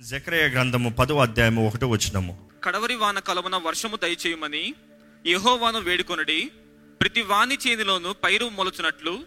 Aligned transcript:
జకరయ 0.00 0.48
గ్రంథము 0.48 0.90
పదో 0.90 1.18
అధ్యాయము 1.18 1.66
ఒకటో 1.66 1.86
వచ్చినము 1.86 2.48
కడవరి 2.64 2.94
వాన 2.94 3.18
కలమున 3.18 3.56
వర్షము 3.56 3.96
దయచేయమని 3.96 4.74
యెహోవాను 5.26 5.78
వేడుకొనుడి. 5.78 6.50
ప్రతి 7.00 7.22
వాని 7.22 7.58
చేనిలోను 7.66 8.14
పైరు 8.24 8.48
మొలచునట్లు 8.48 9.18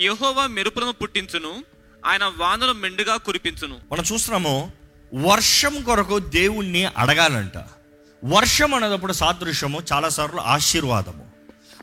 యెహోవా 0.00 0.46
మెరుపులను 0.46 0.92
పుట్టించును 0.92 1.64
ఆయన 2.06 2.32
వానలు 2.36 2.72
మెండుగా 2.72 3.16
కురిపించును. 3.16 3.80
మనం 3.92 4.04
చూస్తున్నాము 4.12 4.72
వర్షం 5.14 5.82
కొరకు 5.82 6.18
దేవుణ్ణి 6.18 6.84
అడగాలంట. 6.84 7.58
వర్షం 8.24 8.74
అనేటప్పుడు 8.74 9.12
సాదృశ్యము 9.12 9.82
చాలాసార్లు 9.92 10.40
ఆశీర్వాదము. 10.40 11.37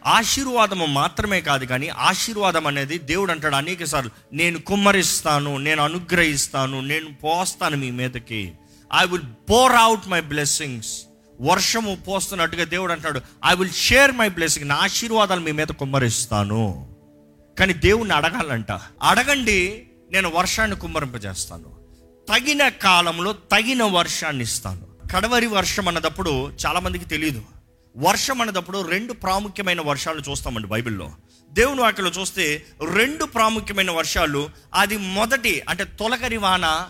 ఆశీర్వాదము 0.05 0.85
మాత్రమే 0.85 1.41
కాదు 1.41 1.65
కానీ 1.65 1.87
ఆశీర్వాదం 1.87 2.67
అనేది 2.67 2.97
దేవుడు 2.97 3.31
అంటాడు 3.31 3.55
అనేక 3.55 3.83
సార్లు 3.83 4.11
నేను 4.33 4.59
కుమ్మరిస్తాను 4.59 5.57
నేను 5.57 5.83
అనుగ్రహిస్తాను 5.83 6.81
నేను 6.81 7.13
పోస్తాను 7.13 7.77
మీ 7.77 7.91
మీదకి. 7.91 8.53
I 9.01 9.05
will 9.05 9.49
pour 9.49 9.71
out 9.71 10.07
my 10.07 10.21
blessings 10.21 11.01
వర్షము 11.41 11.95
పోస్తున్నట్టుగా 11.95 12.63
దేవుడు 12.63 12.91
అంటాడు 12.91 13.21
I 13.45 13.55
will 13.55 13.71
share 13.71 14.11
my 14.11 14.29
blessing 14.29 14.69
నా 14.69 14.75
ఆశీర్వాదాలు 14.75 15.39
మీ 15.39 15.51
మీద 15.51 15.67
కుమ్మరిస్తాను. 15.67 16.95
కానీ 17.59 17.73
దేవుణ్ణి 17.73 18.15
అడగాలంట 18.15 18.71
అడగండి 19.03 19.83
నేను 20.11 20.31
వర్షాన్ని 20.35 20.77
కుమ్మరింపజేస్తాను. 20.77 21.75
తగిన 22.29 22.67
కాలంలో 22.67 23.33
తగిన 23.33 23.83
వర్షాన్ని 23.83 24.43
ఇస్తాను. 24.43 24.95
కడవరి 25.15 25.45
వర్షం 25.45 25.87
అన్నదప్పుడు 25.87 26.51
చాలామందికి 26.65 27.05
తెలియదు 27.05 27.41
వర్షం 27.97 28.41
అన్నదప్పుడు 28.41 28.81
రెండు 28.81 29.13
ప్రాముఖ్యమైన 29.13 29.81
వర్షాలు 29.81 30.21
చూస్తామండి 30.29 30.67
బైబిల్లో. 30.67 31.11
దేవుని 31.51 31.81
వాక్యలో 31.81 32.09
చూస్తే 32.09 32.65
రెండు 32.93 33.25
ప్రాముఖ్యమైన 33.25 33.91
వర్షాలు 33.91 34.49
అది 34.73 34.97
మొదటి 34.97 35.63
అంటే 35.69 35.83
తొలకరి 35.83 36.37
వాన 36.37 36.89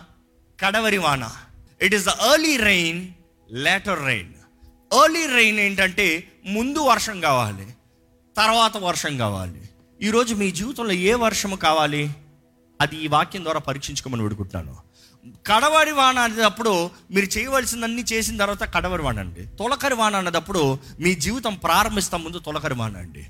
కడవరి 0.60 0.98
వాన. 0.98 1.30
It 1.82 1.94
is 1.94 2.04
the 2.04 2.08
early 2.08 2.56
rain 2.56 3.08
later 3.50 4.04
rain 4.04 4.34
early 5.04 5.26
rain 5.26 5.58
ఏంటంటే 5.58 6.32
ముందు 6.46 6.78
వర్షం 6.78 7.20
కావాలి 7.20 7.66
తర్వాత 8.36 8.76
వర్షం 8.76 9.16
కావాలి. 9.16 9.62
ఈరోజు 10.02 10.34
మీ 10.34 10.50
జీవితంలో 10.50 10.92
ఏ 10.92 11.14
వర్షము 11.14 11.56
కావాలి? 11.56 12.10
అది 12.80 12.96
ఈ 12.96 13.06
వాక్యం 13.06 13.44
ద్వారా 13.44 13.60
పరీక్షించుకోమని 13.60 14.22
వేడుకుంటున్నాను. 14.22 14.85
కడవరి 15.46 15.92
వాన 15.92 16.18
అనేటప్పుడు 16.18 16.90
మీరు 17.10 17.38
చేయవలసిందన్నీ 17.38 18.02
చేసిన 18.02 18.36
తర్వాత 18.36 18.74
కడవరి 18.74 19.02
వాన 19.02 19.18
అండి. 19.18 19.46
తొలకరి 19.46 19.94
వాన 19.94 20.16
అన్నదప్పుడు 20.16 20.78
మీ 21.00 21.14
జీవితం 21.14 21.54
ప్రారంభిస్తాం 21.54 22.24
ముందు 22.24 22.38
తొలకరి 22.38 22.74
వాన 22.74 22.96
అండి. 22.96 23.26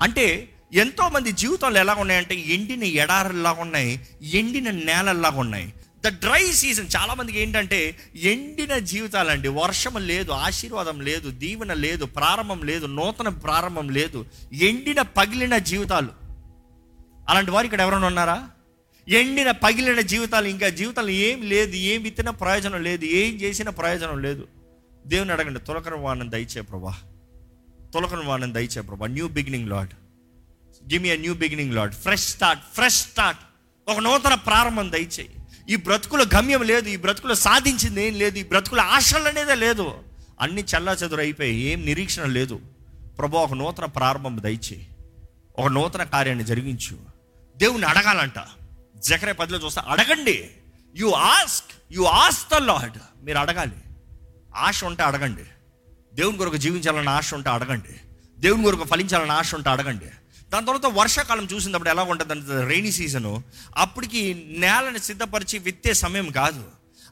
అంటే 0.00 0.48
ఎంతోమంది 0.72 1.32
జీవితాలు 1.32 1.78
ఎలా 1.78 1.94
ఉన్నాయంటే 1.94 2.34
ఎండిన 2.34 2.84
ఎడారుల్లాగా 2.84 3.60
ఉన్నాయి 3.60 4.00
ఎండిన 4.22 4.70
నేలల్లాగా 4.70 5.40
ఉన్నాయి. 5.40 5.74
ద 6.04 6.08
డ్రై 6.08 6.52
సీజన్ 6.52 6.88
చాలామందికి 6.96 7.40
ఏంటంటే 7.40 7.96
ఎండిన 8.16 8.78
జీవితాలండి. 8.78 9.48
వర్షం 9.48 10.06
లేదు 10.06 10.32
ఆశీర్వాదం 10.32 11.00
లేదు 11.00 11.30
దీవెన 11.30 11.72
లేదు 11.72 12.04
ప్రారంభం 12.04 12.62
లేదు 12.62 12.86
నూతన 12.86 13.28
ప్రారంభం 13.28 13.88
లేదు. 13.88 14.26
ఎండిన 14.52 15.02
పగిలిన 15.02 15.58
జీవితాలు. 15.58 16.08
అలాంటి 17.28 17.50
వారు 17.50 17.64
ఇక్కడ 17.64 17.80
ఎవరైనా 17.80 18.06
ఉన్నారా? 18.06 18.48
ఎండిన 19.08 19.50
పగిలిన 19.50 20.00
జీవితాలు 20.00 20.46
ఇంకా 20.46 20.68
జీవితాలు 20.68 21.10
ఏం 21.10 21.42
లేదు 21.42 21.72
ఏం 21.72 22.02
విత్తినా 22.02 22.30
ప్రయోజనం 22.30 22.82
లేదు 22.82 23.04
ఏం 23.04 23.34
చేసినా 23.34 23.70
ప్రయోజనం 23.70 24.22
లేదు. 24.22 24.48
దేవుని 25.06 25.32
అడగండి 25.32 25.60
తొలకరం 25.60 26.02
వాణం 26.02 26.30
దయచే 26.30 26.60
ప్రభా. 26.60 26.98
తొలకరం 27.94 28.26
వాణం 28.26 28.54
దయచే 28.54 28.80
ప్రభా. 28.80 29.06
New 29.06 29.28
beginning 29.28 29.68
Lord 29.68 29.88
give 30.92 31.02
me 31.02 31.16
new 31.16 31.34
beginning 31.34 31.74
Lord 31.74 31.94
fresh 31.94 32.24
start 32.24 32.62
fresh 32.74 32.94
start 32.94 33.40
ఒక 33.90 33.98
నూతన 33.98 34.34
ప్రారంభం 34.34 34.92
దయచేయి. 34.92 35.30
ఈ 35.70 35.76
బ్రతుకుల 35.76 36.26
గమ్యం 36.36 36.62
లేదు 36.62 36.88
ఈ 36.88 36.96
బ్రతుకులు 36.96 37.34
సాధించింది 37.34 38.06
ఏం 38.06 38.14
లేదు 38.14 38.38
ఈ 38.38 38.42
బ్రతుకుల 38.42 38.80
ఆశలు 38.80 39.28
అనేదే 39.28 39.54
లేదు. 39.54 39.92
అన్ని 40.40 40.62
చల్లా 40.62 40.92
చెదురు 40.92 41.20
అయిపోయి 41.20 41.60
ఏం 41.60 41.84
నిరీక్షణ 41.84 42.24
లేదు. 42.24 42.60
ప్రభు 43.18 43.36
ఒక 43.36 43.52
నూతన 43.52 43.84
ప్రారంభం 43.84 44.42
దయచేయి. 44.42 44.88
ఒక 45.58 45.66
నూతన 45.66 46.02
కార్యాన్ని 46.02 46.44
జరిగించు. 46.44 46.98
దేవుని 47.56 47.84
అడగాలంట. 47.84 48.38
జకరే 49.04 49.32
పదిలో 49.32 49.58
చూస్తే 49.58 49.80
అడగండి. 49.88 50.50
You 50.96 51.10
ask 51.10 51.92
you 51.92 52.02
ask 52.02 52.50
the 52.50 52.54
Lord 52.54 53.24
మీరు 53.24 53.38
అడగాలి. 53.38 53.76
ఆశ 54.56 54.84
ఉంటే 54.84 55.02
అడగండి. 55.02 55.42
దేవుని 56.14 56.38
కొరకు 56.38 56.56
జీవించాలన్న 56.56 57.08
ఆశ 57.08 57.34
ఉంటే 57.34 57.50
అడగండి. 57.50 58.00
దేవుని 58.38 58.62
కొరకు 58.62 58.84
ఫలించాలన్న 58.84 59.32
ఆశ 59.32 59.54
ఉంటే 59.54 59.70
అడగండి. 59.70 60.04
దాని 60.50 60.66
తర్వాత 60.66 60.92
వర్షాకాలం 60.92 61.48
చూసినప్పుడు 61.52 61.88
ఎలా 61.88 62.02
ఉంటుంది 62.02 62.32
అంటే 62.32 62.74
రైనీ 62.74 62.92
సీజను 62.92 63.42
అప్పటికి 63.76 64.46
నేలని 64.48 64.98
సిద్ధపరిచి 64.98 65.58
విత్తే 65.58 65.94
సమయం 65.94 66.30
కాదు. 66.30 66.64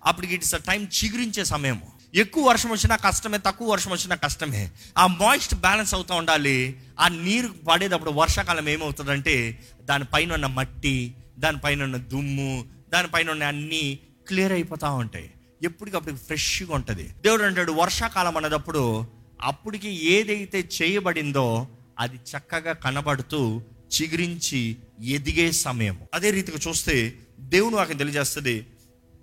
అప్పటికి 0.05 0.35
ఇట్స్ 0.35 0.55
టైం 0.67 0.89
చిగురించే 1.05 1.45
సమయం 1.45 1.83
ఎక్కువ 2.15 2.49
వర్షం 2.49 2.71
వచ్చినా 2.71 2.97
కష్టమే 2.97 3.39
తక్కువ 3.39 3.73
వర్షం 3.73 3.91
వచ్చినా 3.91 4.15
కష్టమే. 4.15 4.71
ఆ 4.99 5.07
మాయిస్ట్ 5.07 5.55
బ్యాలెన్స్ 5.55 5.95
అవుతూ 5.95 6.15
ఉండాలి. 6.15 6.81
ఆ 7.01 7.09
నీరు 7.09 7.55
పడేటప్పుడు 7.69 8.11
వర్షాకాలం 8.11 8.69
ఏమవుతుందంటే 8.69 9.65
దానిపైన 9.83 10.33
ఉన్న 10.33 10.47
మట్టి 10.47 11.15
దానిపైన 11.41 11.83
ఉన్న 11.83 11.97
దుమ్ము 11.97 12.65
దానిపైన 12.89 13.31
ఉన్న 13.31 13.45
అన్నీ 13.45 13.99
క్లియర్ 14.29 14.53
అయిపోతూ 14.53 14.95
ఉంటాయి. 14.95 15.31
ఎప్పటికప్పుడు 15.63 16.17
ఫ్రెష్గా 16.17 16.75
ఉంటుంది. 16.75 17.03
దేవుడు 17.03 17.43
అంటాడు 17.43 17.73
వర్షాకాలం 17.73 18.37
అన్నదప్పుడు 18.37 19.07
అప్పటికి 19.41 19.89
ఏదైతే 20.13 20.69
చేయబడిందో 20.83 21.69
అది 21.99 22.17
చక్కగా 22.17 22.73
కనబడుతూ 22.73 23.63
చిగురించి 23.91 24.77
ఎదిగే 25.03 25.53
సమయం 25.53 26.01
అదే 26.15 26.31
రీతిగా 26.31 26.59
చూస్తే 26.69 27.19
దేవుడు 27.41 27.77
నాకు 27.77 27.93
తెలియజేస్తుంది 27.93 28.67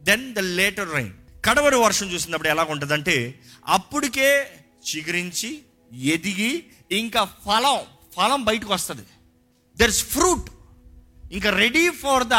దెన్ 0.03 0.33
ద 0.33 0.39
లేటర్ 0.39 0.93
రైన్ 0.93 1.13
కడవరి 1.45 1.75
వర్షం 1.75 2.13
చూసినప్పుడు 2.13 2.49
ఎలా 2.49 2.63
ఉంటుందంటే 2.63 3.39
అప్పటికే 3.67 4.47
చిగురించి 4.89 5.61
ఎదిగి 5.93 6.63
ఇంకా 6.91 7.23
ఫలం 7.23 7.79
ఫలం 8.17 8.43
బయటకు 8.43 8.73
వస్తుంది. 8.73 9.01
దెర్ 9.77 9.89
ఇస్ 9.89 10.03
ఫ్రూట్ 10.03 10.49
ఇంకా 11.31 11.49
రెడీ 11.49 11.89
ఫర్ 11.89 12.23
ద 12.23 12.33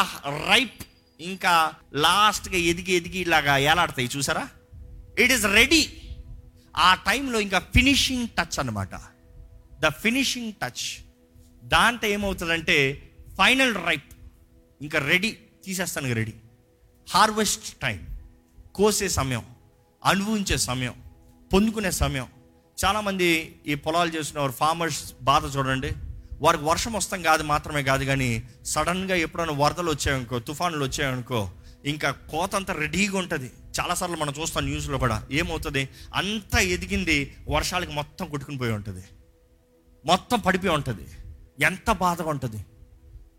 రైప్ 0.51 0.83
ఇంకా 1.21 1.75
లాస్ట్గా 1.95 2.57
ఎదిగి 2.57 2.93
ఎదిగి 2.93 3.19
ఇలాగా 3.19 3.59
ఏలాడతాయి 3.59 4.11
చూసారా? 4.17 4.49
ఇట్ 5.19 5.33
ఈస్ 5.33 5.45
రెడీ 5.45 5.93
ఆ 6.77 6.95
టైంలో 6.95 7.41
ఇంకా 7.41 7.59
ఫినిషింగ్ 7.59 8.29
టచ్ 8.29 8.59
అనమాట 8.59 8.95
ద 9.81 9.87
ఫినిషింగ్ 9.87 10.53
టచ్ 10.53 11.05
దాంతో 11.65 12.07
ఏమవుతుందంటే 12.07 13.03
ఫైనల్ 13.39 13.75
రైప్ 13.75 14.13
ఇంకా 14.83 14.99
రెడీ 14.99 15.39
తీసేస్తాను 15.65 16.15
రెడీ 16.15 16.35
హార్వెస్ట్ 17.11 17.75
టైం 17.75 18.17
కోసే 18.75 19.09
సమయం. 19.09 19.45
అనుభవించే 20.05 20.57
సమయం. 20.57 20.95
పొందుకునే 21.53 21.91
సమయం. 21.91 22.27
చాలామంది 22.85 23.61
ఈ 23.67 23.75
పొలాలు 23.75 24.11
చేసిన 24.11 24.41
వారు 24.41 24.53
ఫార్మర్స్ 24.53 25.13
బాధ 25.23 25.57
చూడండి. 25.57 25.93
వారికి 26.41 26.65
వర్షం 26.65 26.93
వస్తాం 26.93 27.23
కాదు 27.23 27.43
మాత్రమే 27.43 27.83
కాదు 27.83 28.05
కానీ 28.05 28.45
సడన్గా 28.65 29.15
ఎప్పుడైనా 29.17 29.53
వరదలు 29.53 29.91
వచ్చాయనుకో 29.91 30.39
తుఫానులు 30.39 30.85
వచ్చాయనుకో 30.85 31.51
ఇంకా 31.85 32.11
కోత 32.11 32.55
అంతా 32.55 32.73
రెడీగా 32.75 33.19
ఉంటుంది. 33.19 33.51
చాలాసార్లు 33.81 34.17
మనం 34.17 34.35
చూస్తాం 34.41 34.65
న్యూస్లో 34.65 34.99
కూడా 34.99 35.23
ఏమవుతుంది? 35.31 35.89
అంతా 36.15 36.61
ఎదిగింది 36.61 37.37
వర్షాలకి 37.49 37.93
మొత్తం 37.93 38.27
కొట్టుకుని 38.27 38.59
పోయి 38.59 38.73
ఉంటుంది. 38.73 39.03
మొత్తం 40.05 40.41
పడిపోయి 40.41 40.75
ఉంటుంది. 40.75 41.07
ఎంత 41.63 41.91
బాధగా 41.91 42.29
ఉంటుంది. 42.29 42.65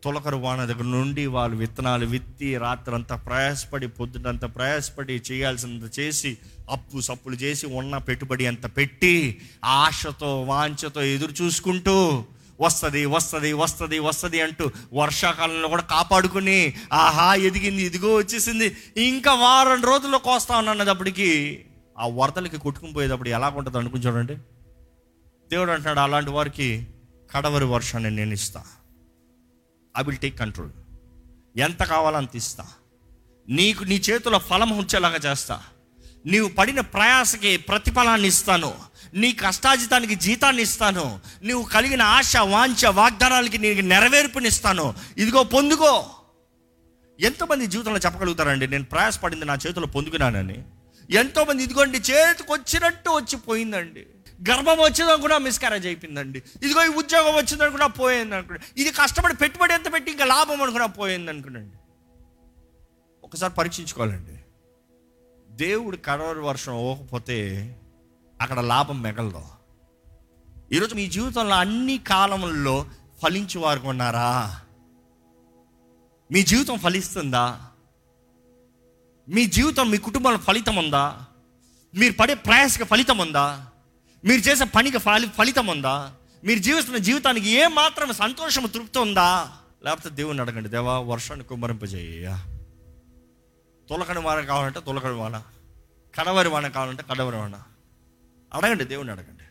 తొలకరు 0.03 0.37
వాన 0.37 0.65
దగ్గర 0.65 0.83
నుండి 0.83 1.25
వాళ్ళు 1.25 1.57
విత్తనాలు 1.57 2.05
విత్తి 2.05 2.57
రాత్రంతా 2.57 3.15
ప్రయాసపడి 3.15 3.87
పొద్దునంతా 3.87 4.47
ప్రయాసపడి 4.47 5.21
చేయాల్సినంత 5.31 5.99
చేసి 5.99 6.37
అప్పు 6.69 6.99
సప్పులు 6.99 7.35
చేసి 7.35 7.67
ఉన్న 7.67 7.97
పెట్టుబడి 7.97 8.45
అంత 8.45 8.77
పెట్టి 8.77 9.41
ఆశతో 9.65 10.41
వాంఛతో 10.41 11.01
ఎదురు 11.01 11.43
చూసుకుంటూ 11.43 12.25
వస్తుంది 12.59 13.05
వస్తుంది 13.05 13.53
వస్తుంది 13.53 13.99
వస్తుంది 13.99 14.41
అంటూ 14.41 14.71
వర్షాకాలంలో 14.93 15.67
కూడా 15.67 15.81
కాపాడుకుని 15.81 16.73
ఆహా 16.93 17.35
ఎదిగింది 17.35 17.83
ఇదిగో 17.83 18.15
వచ్చేసింది. 18.15 18.77
ఇంకా 18.97 19.33
వారం 19.33 19.83
రోజుల్లో 19.83 20.17
కోస్తా 20.17 20.57
ఉన్నప్పటికీ 20.57 21.59
ఆ 21.99 22.07
వరదలకి 22.07 22.57
కొట్టుకుని 22.57 22.93
పోయేటప్పుడు 22.93 23.29
ఎలా 23.29 23.49
ఉంటుంది 23.49 23.77
అనుకుని 23.77 24.03
చూడండి. 24.03 24.35
దేవుడు 25.49 25.71
అంటున్నాడు 25.71 25.99
అలాంటి 25.99 26.29
వారికి 26.29 26.87
కడవరి 27.35 27.65
వర్షాన్ని 27.65 28.11
నేను 28.11 28.33
ఇస్తా. 28.33 28.63
ఐ 29.97 30.03
విల్ 30.03 30.17
టేక్ 30.17 30.39
కంట్రోల్ 30.39 30.71
ఎంత 31.59 31.83
కావాలో 31.83 32.17
అంత 32.17 32.35
ఇస్తా. 32.35 32.65
నీకు 33.49 33.83
నీ 33.83 33.95
చేతిలో 33.95 34.37
ఫలం 34.37 34.69
ఉంచేలాగా 34.69 35.31
చేస్తా. 35.31 35.61
నీవు 36.25 36.49
పడిన 36.49 36.81
ప్రయాసకి 36.81 37.57
ప్రతిఫలాన్ని 37.57 38.27
ఇస్తాను. 38.27 38.88
నీ 39.13 39.31
కష్టాజితానికి 39.31 40.15
జీతాన్ని 40.15 40.61
ఇస్తాను. 40.61 41.19
నువ్వు 41.43 41.69
కలిగిన 41.69 42.01
ఆశ 42.01 42.37
వాంఛ 42.37 42.85
వాగ్దానాలకి 42.85 43.57
నీకు 43.57 43.81
నెరవేర్పునిస్తాను. 43.81 44.93
ఇదిగో 45.17 45.43
పొందుకో. 45.43 46.09
ఎంతమంది 47.19 47.67
జీవితంలో 47.67 47.99
చెప్పగలుగుతారండి 47.99 48.67
నేను 48.67 48.83
ప్రయాసపడింది 48.83 49.45
నా 49.45 49.53
చేతిలో 49.53 49.87
పొందుకున్నానని. 49.87 50.63
ఎంతోమంది 51.09 51.63
ఇదిగోండి 51.63 51.97
చేతికి 51.97 52.51
వచ్చినట్టు 52.51 53.09
వచ్చి 53.09 53.37
పోయిందండి 53.37 54.05
గర్భం 54.49 54.77
వచ్చిందనుకున్నా 54.77 55.15
కూడా 55.15 55.37
మిస్కారేజ్ 55.37 55.85
అయిపోయిందండి. 55.85 56.43
ఇదిగో 56.63 56.85
ఈ 56.85 56.87
ఉద్యోగం 56.87 57.35
వచ్చిందనుకున్నా 57.35 57.87
పోయింది 57.87 58.35
అనుకున్నాడు 58.35 58.79
ఇది 58.81 58.91
కష్టపడి 58.91 59.35
పెట్టుబడి 59.35 59.73
ఎంత 59.73 59.93
పెట్టి 59.93 60.11
ఇంకా 60.11 60.25
లాభం 60.25 60.61
అనుకున్నా 60.61 60.85
పోయింది 60.85 61.31
అనుకున్నాండి 61.31 61.75
ఒకసారి 63.23 63.53
పరీక్షించుకోవాలండి. 63.53 64.35
దేవుడు 65.49 65.97
కడవరి 66.05 66.39
వర్షం 66.39 66.73
ఓకపోతే 66.73 67.37
అక్కడ 68.41 68.59
లాభం 68.59 69.01
మిగలదు. 69.01 69.41
ఈరోజు 70.71 70.95
మీ 70.95 71.07
జీవితంలో 71.07 71.55
అన్ని 71.55 71.97
కాలముల్లో 71.97 72.85
ఫలించేవారు 73.23 73.79
ఉన్నారా 73.79 74.59
మీ 76.31 76.43
జీవితం 76.43 76.77
ఫలిస్తుందా? 76.77 77.61
మీ 79.29 79.45
జీవితం 79.45 79.89
మీ 79.89 79.97
కుటుంబంలో 79.97 80.37
ఫలితం 80.37 80.75
ఉందా? 80.75 81.21
మీరు 81.95 82.13
పడే 82.13 82.33
ప్రయాసకి 82.33 82.83
ఫలితం 82.83 83.17
ఉందా? 83.17 83.65
మీరు 84.25 84.41
చేసే 84.41 84.63
పనికి 84.63 84.97
ఫలి 84.97 85.27
ఫలితం 85.27 85.67
ఉందా? 85.67 86.11
మీరు 86.43 86.59
జీవిస్తున్న 86.59 86.97
జీవితానికి 86.97 87.49
ఏ 87.49 87.67
మాత్రం 87.67 88.13
సంతోషం 88.13 88.65
తృప్తి 88.65 88.99
ఉందా? 88.99 89.51
లేకపోతే 89.83 90.09
దేవుని 90.09 90.41
అడగండి 90.41 90.69
దేవా 90.69 90.99
వర్షాన్ని 90.99 91.45
కుమ్మరింపజేయ 91.45 92.37
తొలకని 93.89 94.19
వాన 94.19 94.41
కావాలంటే 94.41 94.79
తొలకని 94.79 95.13
వాన 95.13 95.43
కడవరి 96.19 96.49
వాన 96.49 96.67
కావాలంటే 96.67 97.03
కడవరి 97.03 97.37
వాన 97.37 97.63
అడగండి 98.57 98.85
దేవుని 98.91 99.11
అడగండి. 99.15 99.45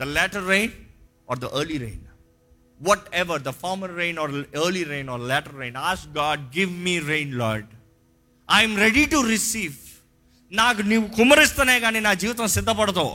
The 0.00 0.08
later 0.16 0.46
rain 0.54 0.74
or 1.30 1.40
the 1.44 1.48
early 1.60 1.78
rain 1.84 2.02
whatever 3.22 3.42
the 3.48 3.52
former 3.62 3.92
rain 4.00 4.18
or 4.22 4.32
early 4.62 4.84
rain 4.92 5.10
or 5.14 5.24
later 5.32 5.56
rain 5.62 5.78
as 5.90 6.04
God 6.20 6.42
give 6.56 6.72
me 6.86 6.94
rain 7.12 7.32
Lord 7.42 7.70
I'm 8.48 8.76
ready 8.84 9.04
to 9.14 9.20
receive 9.34 9.78
నాకు 10.60 10.82
నీవు 10.90 11.06
కుమరిస్తేనే 11.18 11.76
కానీ 11.84 12.00
నా 12.08 12.12
జీవితం 12.22 12.48
సిద్ధపడదు. 12.56 13.06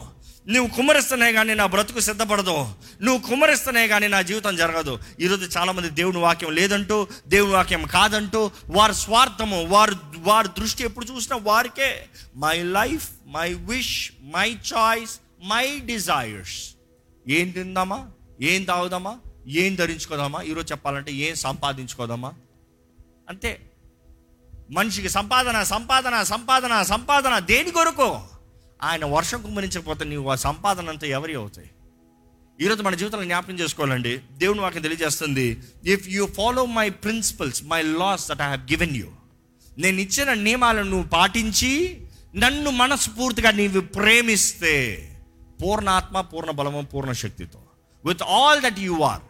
నువ్వు 0.50 0.76
కుమరిస్తనే 0.76 1.34
కానీ 1.34 1.54
నా 1.54 1.66
బ్రతుకు 1.66 2.00
సిద్ధపడదు. 2.00 2.68
నువ్వు 3.02 3.30
కుమరిస్తనే 3.30 3.88
కానీ 3.88 4.08
నా 4.08 4.22
జీవితం 4.22 4.56
జరగదు. 4.56 5.00
ఈరోజు 5.20 5.58
చాలామంది 5.58 5.90
దేవుని 5.90 6.18
వాక్యం 6.18 6.52
లేదంటూ 6.52 7.08
దేవుని 7.28 7.54
వాక్యం 7.54 7.86
కాదంటూ 7.86 8.52
వారి 8.70 8.96
స్వార్థము 8.96 9.66
వారు 9.66 9.96
వారి 10.18 10.48
దృష్టి 10.48 10.84
ఎప్పుడు 10.84 11.06
చూసినా 11.06 11.38
వారికే. 11.38 12.06
My 12.36 12.64
life 12.64 13.10
my 13.28 13.54
wish 13.54 14.12
my 14.24 14.58
choice 14.76 15.20
my 15.44 15.80
desires 15.86 16.70
ఏం 17.28 17.50
తిందామా? 17.50 18.10
ఏం 18.42 18.64
తాగుదామా? 18.64 19.18
ఏం 19.48 19.76
ధరించుకోదామా? 19.76 20.42
ఈరోజు 20.42 20.72
చెప్పాలంటే 20.72 21.12
ఏం 21.12 21.36
సంపాదించుకోదామా? 21.36 22.34
అంతే. 23.30 23.72
మనిషికి 24.72 25.10
సంపాదన 25.10 25.64
సంపాదన 25.64 26.24
సంపాదన 26.24 26.82
సంపాదన 26.82 27.40
దేని 27.40 27.72
కొరకు? 27.72 28.20
ఆయన 28.84 29.06
వర్షం 29.06 29.42
కుమ్మరించకపోతే 29.42 30.06
నీవు 30.06 30.30
ఆ 30.30 30.36
సంపాదన 30.36 30.90
అంతా 30.90 31.08
ఎవరి 31.08 31.36
అవుతాయి? 31.36 31.70
ఈరోజు 32.62 32.84
మన 32.84 32.96
జీవితంలో 32.96 33.24
జ్ఞాపకం 33.24 33.60
చేసుకోవాలండి. 33.60 34.20
దేవుని 34.32 34.62
వాక్యం 34.62 34.82
తెలియజేస్తుంది 34.82 35.58
if 35.84 36.10
you 36.10 36.28
follow 36.28 36.66
my 36.66 36.90
principles 36.90 37.64
my 37.64 37.82
laws 37.82 38.30
that 38.30 38.42
I 38.42 38.44
have 38.44 38.60
given 38.60 38.96
you 38.96 39.08
నేను 39.78 40.00
ఇచ్చిన 40.00 40.34
నియమాలను 40.34 40.90
నువ్వు 40.90 41.10
పాటించి 41.10 42.02
నన్ను 42.36 42.72
మనస్ఫూర్తిగా 42.72 43.52
నీవు 43.52 43.82
ప్రేమిస్తే 43.82 45.06
పూర్ణ 45.64 45.90
ఆత్మ 45.90 46.22
పూర్ణ 46.22 46.52
బలము 46.52 46.82
పూర్ణ 46.82 47.12
శక్తితో. 47.12 47.60
With 48.06 48.24
all 48.24 48.62
that 48.62 48.80
you 48.80 49.02
are 49.02 49.22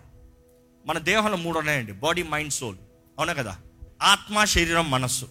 మన 0.85 0.97
దేహంలో 0.97 1.37
మూడు 1.37 1.59
ఉన్నాయండి. 1.59 1.91
బాడీ 1.91 2.23
మైండ్ 2.23 2.53
సోల్ 2.53 2.77
అవునా 3.17 3.33
కదా? 3.33 3.57
ఆత్మ 4.01 4.43
శరీరం 4.43 4.91
మనస్సు. 4.91 5.27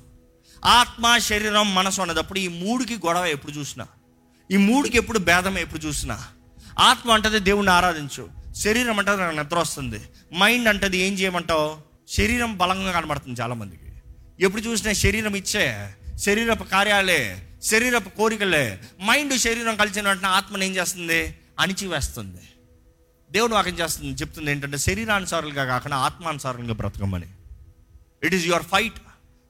ఆత్మ 0.65 1.19
శరీరం 1.19 1.75
మనసు 1.75 2.03
అన్నదప్పుడు 2.03 2.39
ఈ 2.39 2.49
మూడుకి 2.49 2.97
గొడవ 2.97 3.25
ఎప్పుడు 3.25 3.53
చూసినా? 3.53 3.87
ఈ 4.51 4.57
మూడుకి 4.57 4.97
ఎప్పుడు 4.97 5.19
భేదం 5.19 5.59
ఎప్పుడు 5.59 5.81
చూసినా? 5.81 6.25
ఆత్మ 6.79 7.11
అంటది 7.11 7.39
దేవుణ్ణి 7.39 7.73
ఆరాధించు. 7.73 8.29
శరీరం 8.55 8.99
అంటది 8.99 9.17
నాకు 9.17 9.37
నిద్ర 9.37 9.59
వస్తుంది. 9.59 10.01
మైండ్ 10.39 10.69
అంటది 10.69 10.99
ఏం 10.99 11.15
చేయమంటావు? 11.15 11.77
శరీరం 12.09 12.59
బలంగా 12.59 12.93
కనబడుతుంది 12.93 13.41
చాలామందికి. 13.41 13.93
ఎప్పుడు 14.41 14.63
చూసినా 14.63 14.93
శరీరం 14.93 15.35
ఇచ్చే 15.35 15.95
శరీరపు 16.17 16.65
కార్యాలే 16.65 17.49
శరీరపు 17.63 18.09
కోరికలే. 18.09 18.81
మైండ్ 19.05 19.39
శరీరం 19.39 19.77
కలిసిన 19.77 20.09
వెంటనే 20.09 20.29
ఆత్మను 20.29 20.65
ఏం 20.65 20.77
చేస్తుంది? 20.77 21.39
అణిచివేస్తుంది. 21.61 22.41
దేవుడు 23.33 23.55
వాక్యం 23.55 23.79
చేస్తుంది 23.79 24.23
చెప్తుంది 24.23 24.51
ఏంటంటే 24.51 24.79
శరీరానుసారులుగా 24.79 25.65
కాకుండా 25.65 25.97
ఆత్మానుసారులుగా 25.97 26.75
బ్రతకమని. 26.75 27.27
It 28.23 28.35
is 28.35 28.47
your 28.47 28.63
fight 28.63 29.01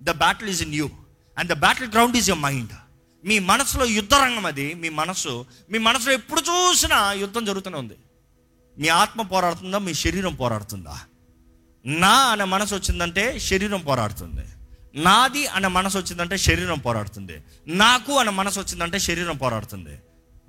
the 0.03 0.11
battle 0.11 0.51
is 0.51 0.63
in 0.63 0.75
you 0.75 0.91
and 1.39 1.51
the 1.51 1.53
battle 1.53 1.91
ground 1.91 2.17
is 2.17 2.29
your 2.29 2.43
mind 2.43 2.71
మీ 3.25 3.39
మనసులో 3.39 3.85
యుద్ధరంగం 3.85 4.47
అది 4.47 4.75
మీ 4.75 4.89
మనసు 4.89 5.47
మీ 5.71 5.79
మనసులో 5.79 6.13
ఎప్పుడు 6.13 6.41
చూసినా 6.41 7.13
యుద్ధం 7.13 7.45
జరుగుతూనే 7.45 7.79
ఉంది. 7.79 7.95
మీ 8.79 8.89
ఆత్మ 8.89 9.23
పోరాడుతుందా? 9.23 9.79
మీ 9.79 9.95
శరీరం 9.95 10.35
పోరాడుతుందా? 10.35 11.01
నా 11.87 12.13
అనే 12.13 12.45
మనసు 12.45 12.75
వచ్చిందంటే 12.75 13.39
శరీరం 13.39 13.81
పోరాడుతుంది. 13.81 14.45
నాది 14.95 15.47
అనే 15.47 15.69
మనసు 15.69 15.99
వచ్చిందంటే 15.99 16.37
శరీరం 16.37 16.79
పోరాడుతుంది. 16.79 17.43
నాకు 17.67 18.19
అనే 18.19 18.31
మనసు 18.31 18.61
వచ్చిందంటే 18.61 18.99
శరీరం 18.99 19.37
పోరాడుతుంది. 19.37 20.01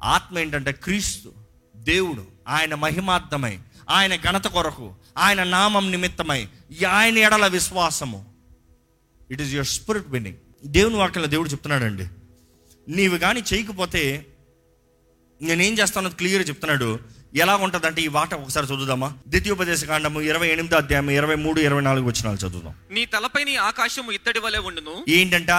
ఆత్మ 0.04 0.40
ఏంటంటే 0.40 0.72
క్రీస్తు 0.72 1.34
దేవుడు 1.76 2.26
ఆయన 2.48 2.76
మహిమార్థమై 2.76 3.60
ఆయన 3.90 4.16
ఘనత 4.16 4.48
కొరకు 4.48 4.96
ఆయన 5.18 5.44
నామం 5.44 5.92
నిమిత్తమై 5.92 6.48
ఆయన 6.90 7.18
ఎడల 7.18 7.48
విశ్వాసము. 7.48 8.26
It 9.32 9.42
is 9.42 9.54
your 9.54 9.68
spirit 9.68 10.10
winning 10.10 10.38
దేవుని 10.66 10.96
వాక్యంలో 10.96 11.30
దేవుడు 11.30 11.50
చెప్తున్నాడండి. 11.50 12.08
నీవు 12.88 13.18
కానీ 13.18 13.44
చేయకపోతే 13.54 14.26
నేనేం 15.42 15.74
చేస్తానో 15.74 16.10
క్లియర్ 16.10 16.50
చెప్తున్నాడు. 16.50 17.00
ఎలా 17.36 17.56
ఉంటుందంటే 17.56 18.02
ఈ 18.02 18.08
వాట 18.08 18.34
ఒకసారి 18.34 18.66
చదువుదామా? 18.66 19.18
ద్వితీయోపదేశ 19.28 19.86
కాండము 19.86 20.22
ఇరవై 20.22 20.48
ఎనిమిదో 20.48 20.78
అధ్యాయం 20.78 21.10
ఇరవై 21.10 21.36
మూడు 21.36 21.60
ఇరవై 21.60 21.82
నాలుగు 21.82 22.06
వచ్చినాలు 22.06 22.38
చదువుదాం. 22.38 22.76
నీ 22.92 23.06
తలపై 23.06 23.44
నీ 23.44 23.56
ఆకాశము 23.56 24.12
ఇత్తడి 24.12 24.40
వలె 24.40 24.60
ఉండును. 24.60 25.06
ఏంటంట? 25.10 25.52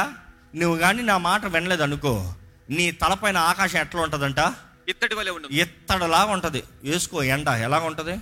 నువ్వు 0.55 0.78
కానీ 0.78 1.02
నా 1.02 1.19
మాట 1.19 1.46
వినలేదు 1.46 1.82
అనుకో. 1.82 2.34
నీ 2.70 2.90
తలపైన 2.90 3.37
ఆకాశం 3.37 3.81
ఎట్లా 3.81 4.02
ఉంటుందంట? 4.02 4.55
ఇత్తడి 4.88 5.14
వలె 5.14 5.31
ఉండును. 5.31 5.55
ఎత్తడలాగా 5.55 6.32
ఉంటుంది. 6.32 6.62
వేసుకో 6.84 7.23
ఎండ 7.23 7.49
ఎలాగ 7.49 7.84
ఉంటుంది? 7.84 8.16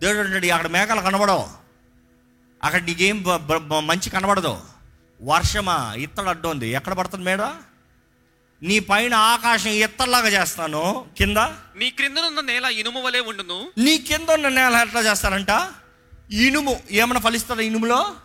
దేవుడు 0.00 0.52
అక్కడ 0.52 0.66
మేఘాలు 0.66 1.00
కనబడవు. 1.00 1.46
అక్కడ 2.62 2.82
నీకేం 2.82 3.24
మంచి 3.86 4.10
కనబడదు. 4.10 4.58
వర్షమా? 5.22 5.94
ఇత్తడు 5.96 6.28
అడ్డు 6.28 6.48
ఉంది 6.48 6.68
ఎక్కడ 6.68 6.92
పడుతుంది 6.92 7.24
మేడ? 7.24 7.40
నీ 8.62 8.78
పైన 8.78 9.14
ఆకాశం 9.14 9.70
ఎత్తలాగా 9.70 10.28
చేస్తాను. 10.28 11.04
కింద? 11.18 11.36
నీ 11.76 11.90
క్రిందనున్న 11.90 12.40
నేల 12.40 12.64
ఇనుము 12.64 13.02
వలె 13.02 13.20
ఉండును. 13.20 13.70
నీ 13.78 13.98
కింద 13.98 14.28
ఉన్న 14.28 14.48
నేల 14.48 14.84
ఎట్లా 14.86 15.00
చేస్తారంట? 15.00 15.68
ఇనుము. 16.32 16.80
ఏమైనా 16.90 17.20
ఫలిస్తుందా 17.20 17.62
ఇనుములో? 17.62 18.16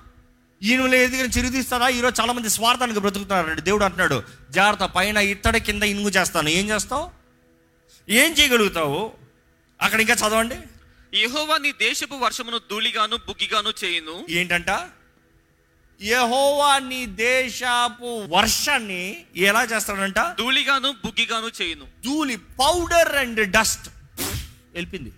ఇనుములో 0.61 0.95
ఎదిగిన 0.95 1.25
చిరుతీస్తుందా? 1.25 1.89
ఈరోజు 1.89 2.21
చాలా 2.21 2.33
మంది 2.33 2.49
స్వార్థానికి 2.49 2.99
బ్రతుకుతున్నారండి. 2.99 3.61
దేవుడు 3.61 3.83
అంటున్నాడు 3.83 4.23
జాగ్రత్త 4.49 4.83
పైన 4.83 5.17
ఇత్తడి 5.17 5.59
కింద 5.59 5.83
ఇనుము 5.83 6.09
చేస్తాను. 6.09 6.49
ఏం 6.49 6.69
చేస్తావు? 6.69 7.11
ఏం 8.09 8.31
చేయగలుగుతావు? 8.31 9.11
అక్కడ 9.81 10.01
ఇంకా 10.01 10.13
చదవండి. 10.13 10.55
యెహోవా 11.13 11.57
నీ 11.57 11.71
దేశపు 11.71 12.15
వర్షమును 12.15 12.57
ధూళిగాను 12.57 13.17
బుగ్గిగాను 13.17 13.73
చేయును. 13.83 14.25
ఏంటంట? 14.29 14.69
యెహోవా 16.01 16.79
నీ 16.79 17.05
దేశపు 17.05 18.25
వర్షాన్ని 18.29 19.25
ఎలా 19.35 19.63
చేస్తాడంట? 19.63 20.15
ధూళిగాను 20.19 20.91
బుగ్గిగాను 20.91 21.63
చేయును. 21.63 21.85
ధూళి 22.05 22.35
పౌడర్ 22.35 23.15
అండ్ 23.15 23.51
డస్ట్. 23.51 23.89
వెళ్ళింది 24.73 25.13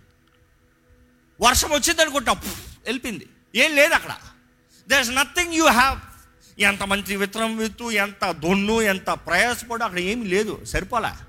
వర్షం 1.42 1.70
వచ్చింది 1.70 2.02
అనుకుంటాం 2.02 2.38
వెళ్ళింది 2.86 3.28
ఏం 3.56 3.76
లేదు 3.76 3.94
అక్కడ. 3.94 4.16
There 4.88 5.02
is 5.02 5.12
nothing 5.12 5.54
you 5.54 5.66
have 5.66 6.00
ఎంత 6.62 6.84
మంచి 6.84 7.16
విత్తనం 7.16 7.58
విత్తు 7.58 7.92
ఎంత 7.92 8.32
దొన్ను 8.32 8.82
ఎంత 8.82 9.10
ప్రయాసపడు 9.10 9.84
అక్కడ 9.84 10.00
ఏమీ 10.00 10.26
లేదు. 10.26 10.66
సరిపోలే. 10.66 11.26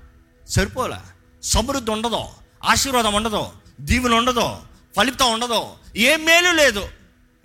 సరిపోలే. 0.47 0.97
సమృద్ధి 1.43 1.91
ఉండదు. 1.91 2.25
ఆశీర్వాదం 2.63 3.13
ఉండదు. 3.13 3.49
దీవెన 3.81 4.13
ఉండదు. 4.13 4.57
ఫలితం 4.97 5.33
ఉండదు. 5.33 5.73
ఏం 5.95 6.25
మేలు 6.25 6.51
లేదు. 6.51 6.89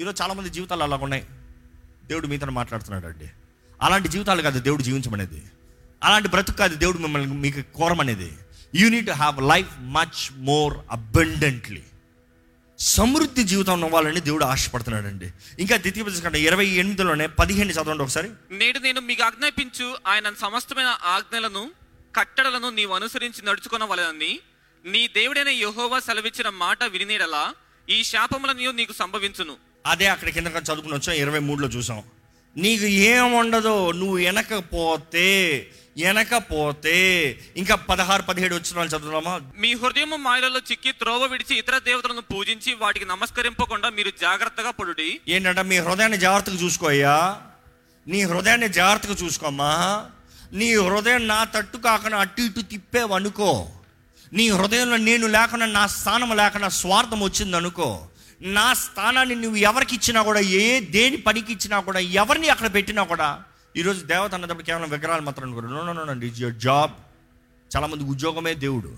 ఈరోజు 0.00 0.22
చాలామంది 0.22 0.48
జీవితాలు 0.48 0.82
అలా 0.82 0.96
ఉన్నాయి 0.96 1.24
దేవుడు 2.06 2.26
మీతో 2.26 2.46
మాట్లాడుతున్నాడు 2.46 3.06
అండి 3.06 3.30
అలాంటి 3.82 4.08
జీవితాలు 4.08 4.42
కాదు 4.42 4.60
దేవుడు 4.60 4.82
జీవించమనేది. 4.82 5.42
అలాంటి 6.04 6.28
బ్రతుకు 6.28 6.56
కాదు 6.56 6.74
దేవుడు 6.74 6.98
మిమ్మల్ని 6.98 7.34
మీకు 7.34 7.60
కోరమనేది. 7.60 8.32
You 8.74 9.00
to 9.00 9.10
have 9.10 9.48
life 9.48 9.68
much 9.80 10.28
more 10.32 10.78
abundantly 10.90 11.82
సమృద్ధి 12.78 13.42
జీవితం 13.42 13.72
ఉన్న 13.72 13.94
వాళ్ళని 13.94 14.20
దేవుడు 14.20 14.44
ఆశపడుతున్నాడు 14.44 15.06
అండి 15.06 15.32
ఇంకా 15.58 15.76
ద్వితీయ 15.76 16.42
ఇరవై 16.42 16.66
ఎనిమిదిలోనే 16.66 17.26
పదిహేను 17.26 17.72
చదవండి 17.72 18.02
ఒకసారి. 18.02 18.30
నేడు 18.50 18.78
నేను 18.78 19.00
మీకు 19.00 19.22
ఆజ్ఞాపించు 19.22 19.96
ఆయన 20.06 20.34
సమస్తమైన 20.40 20.98
ఆజ్ఞలను 21.04 21.70
కట్టడలను 22.16 22.70
నీవు 22.70 22.94
అనుసరించి 22.94 23.46
నడుచుకునవలనని 23.46 24.40
నీ 24.84 25.08
దేవుడైన 25.08 25.48
యహోవా 25.48 26.00
సెలవిచ్చిన 26.00 26.48
మాట 26.48 26.84
వినినీడలా 26.84 27.54
ఈ 27.90 28.04
శాపములను 28.04 28.70
నీకు 28.70 28.92
సంభవించును. 28.92 29.56
అదే 29.86 30.06
అక్కడ 30.06 30.28
కింద 30.28 30.46
చదువుకుని 30.46 30.94
వచ్చాం 30.94 31.16
ఇరవై 31.16 31.38
మూడులో 31.38 31.68
చూసాం. 31.68 32.02
నీకు 32.56 32.84
ఏం 32.84 33.32
ఉండదు 33.32 33.90
నువ్వు 33.90 34.16
వెనకపోతే 34.16 35.26
వెనకపోతే 35.98 36.96
ఇంకా 37.56 37.74
పదహారు 37.74 38.22
పదిహేడు 38.22 38.54
వచ్చిన 38.54 38.76
వాళ్ళు 38.76 38.96
చదువుదామా? 38.96 39.40
మీ 39.56 39.74
హృదయము 39.74 40.16
మాయలలో 40.16 40.60
చిక్కి 40.70 40.92
త్రోవ 40.92 41.24
విడిచి 41.24 41.58
ఇతర 41.58 41.78
దేవతలను 41.78 42.20
పూజించి 42.20 42.74
వాటికి 42.74 43.04
నమస్కరింపకుండా 43.04 43.88
మీరు 43.88 44.12
జాగ్రత్తగా 44.20 44.70
పడుడి. 44.70 45.20
ఏంటంటే 45.28 45.62
మీ 45.62 45.78
హృదయాన్ని 45.78 46.18
జాగ్రత్తగా 46.18 46.56
చూసుకోయ్యా 46.56 47.40
నీ 48.08 48.22
హృదయాన్ని 48.22 48.68
జాగ్రత్తగా 48.68 49.14
చూసుకోమ్మా. 49.14 50.06
నీ 50.52 50.74
హృదయం 50.74 51.28
నా 51.28 51.44
తట్టు 51.44 51.76
కాకుండా 51.76 52.18
అటు 52.18 52.42
ఇటు 52.42 52.60
తిప్పేవనుకో. 52.60 53.68
నీ 54.32 54.48
హృదయంలో 54.48 54.96
నేను 54.96 55.26
లేకుండా 55.26 55.66
నా 55.66 55.86
స్థానం 55.86 56.36
లేకుండా 56.36 56.68
స్వార్థం 56.68 57.20
వచ్చింది 57.20 57.56
అనుకో 57.56 58.08
నా 58.42 58.72
స్థానాన్ని 58.72 59.34
నువ్వు 59.34 59.56
ఎవరికి 59.56 59.94
ఇచ్చినా 59.94 60.22
కూడా 60.22 60.40
ఏ 60.40 60.80
దేని 60.80 61.16
పనికి 61.16 61.52
ఇచ్చినా 61.52 61.80
కూడా 61.80 61.98
ఎవరిని 61.98 62.48
అక్కడ 62.48 62.74
పెట్టినా 62.74 63.02
కూడా 63.02 63.42
ఈరోజు 63.76 64.04
దేవత 64.04 64.34
అన్నప్పుడు 64.34 64.62
కేవలం 64.62 64.90
విగ్రహాలు 64.90 65.22
మాత్రం 65.22 65.44
అనుకోరు. 65.44 65.66
No 65.66 65.92
no 65.92 66.04
no 66.04 66.26
it's 66.26 66.40
your 66.40 66.56
job 66.56 66.90
చాలామంది 67.76 68.04
ఉద్యోగమే 68.04 68.54
దేవుడు. 68.54 68.92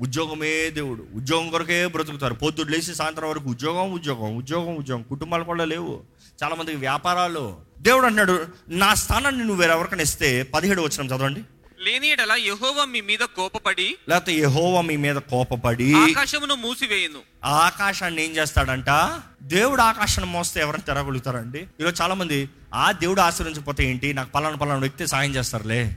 ఉద్యోగమే 0.00 0.70
దేవుడు. 0.70 1.06
ఉద్యోగం 1.14 1.50
కొరకే 1.50 1.86
బ్రతుకుతారు. 1.86 2.34
పొద్దుడు 2.34 2.70
లేచి 2.70 2.94
సాయంత్రం 2.94 3.28
వరకు 3.28 3.50
ఉద్యోగం 3.50 3.92
ఉద్యోగం 3.92 4.36
ఉద్యోగం 4.36 4.76
ఉద్యోగం. 4.76 5.02
కుటుంబాలు 5.02 5.44
కూడా 5.44 5.64
లేవు. 5.64 6.00
చాలామందికి 6.42 6.76
వ్యాపారాలు. 6.76 7.56
దేవుడు 7.80 8.06
అంటున్నాడు 8.06 8.46
నా 8.68 8.94
స్థానాన్ని 8.94 9.44
నువ్వు 9.44 9.60
వేరెవరికైనా 9.60 10.02
ఇస్తే 10.02 10.42
పదిహేడు 10.42 10.82
వచ్చిన 10.82 11.06
చదవండి. 11.06 11.44
లేని 11.82 12.08
ఎడల 12.08 12.32
యెహోవా 12.32 12.84
మీ 12.84 13.00
మీద 13.00 13.18
కోపపడి 13.18 13.98
లేకపోతే 14.08 14.32
యెహోవా 14.32 14.80
మీ 14.80 14.96
మీద 14.96 15.16
కోపపడి 15.16 15.94
ఆకాశమును 15.94 16.54
మూసివేయును. 16.54 17.46
ఆకాశాన్ని 17.46 18.24
ఏం 18.24 18.30
చేస్తాడంట? 18.30 19.20
దేవుడు 19.42 19.82
ఆకాశాన్ని 19.82 20.32
మోస్తే 20.32 20.60
ఎవరైనా 20.60 20.94
తిరగలుగుతారండి? 20.94 21.66
ఈరోజు 21.80 22.02
చాలా 22.02 22.14
మంది 22.14 22.48
ఆ 22.74 22.92
దేవుడు 22.92 23.20
ఆశ్రయించకపోతే 23.20 23.84
ఏంటి? 23.84 24.14
నాకు 24.14 24.30
పలానా 24.30 24.56
పలానా 24.56 24.78
వ్యక్తి 24.78 25.06
సాయం 25.06 25.34
చేస్తారులే. 25.34 25.96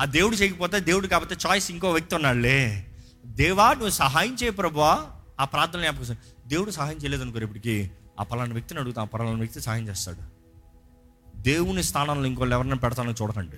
ఆ 0.00 0.04
దేవుడు 0.04 0.36
చేయకపోతే 0.36 0.80
దేవుడు 0.80 1.06
కాకపోతే 1.06 1.36
చాయిస్ 1.46 1.70
ఇంకో 1.70 1.90
వ్యక్తి 1.90 2.14
ఉన్నాడులే. 2.14 2.86
దేవా 3.26 3.72
నువ్వు 3.72 3.90
సహాయం 3.90 4.36
చేయ 4.42 4.50
ప్రభువా. 4.50 5.06
ఆ 5.40 5.44
ప్రార్థన 5.44 5.80
జ్ఞాపకం. 5.80 6.16
దేవుడు 6.46 6.70
సహాయం 6.70 6.96
చేయలేదు 6.96 7.22
అనుకోరు 7.22 7.44
ఇప్పటికి 7.44 7.90
ఆ 8.20 8.22
పలానా 8.22 8.52
వ్యక్తిని 8.52 8.80
అడుగుతా 8.80 9.02
ఆ 9.02 9.04
పలానా 9.04 9.30
వ్యక్తి 9.30 9.60
సహాయం 9.60 9.88
చేస్తాడు. 9.88 10.38
దేవుని 11.38 11.82
స్థానంలో 11.82 12.26
ఇంకోళ్ళు 12.26 12.54
ఎవరైనా 12.54 12.76
పెడతానో 12.76 13.12
చూడకండి. 13.12 13.56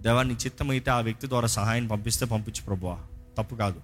దేవా 0.00 0.22
నీ 0.22 0.34
చిత్తమైతే 0.34 0.90
ఆ 0.90 1.00
వ్యక్తి 1.00 1.28
ద్వారా 1.28 1.46
సహాయం 1.46 1.86
పంపిస్తే 1.86 2.26
పంపించు 2.26 2.62
ప్రభువా. 2.62 2.98
తప్పు 3.38 3.54
కాదు. 3.54 3.80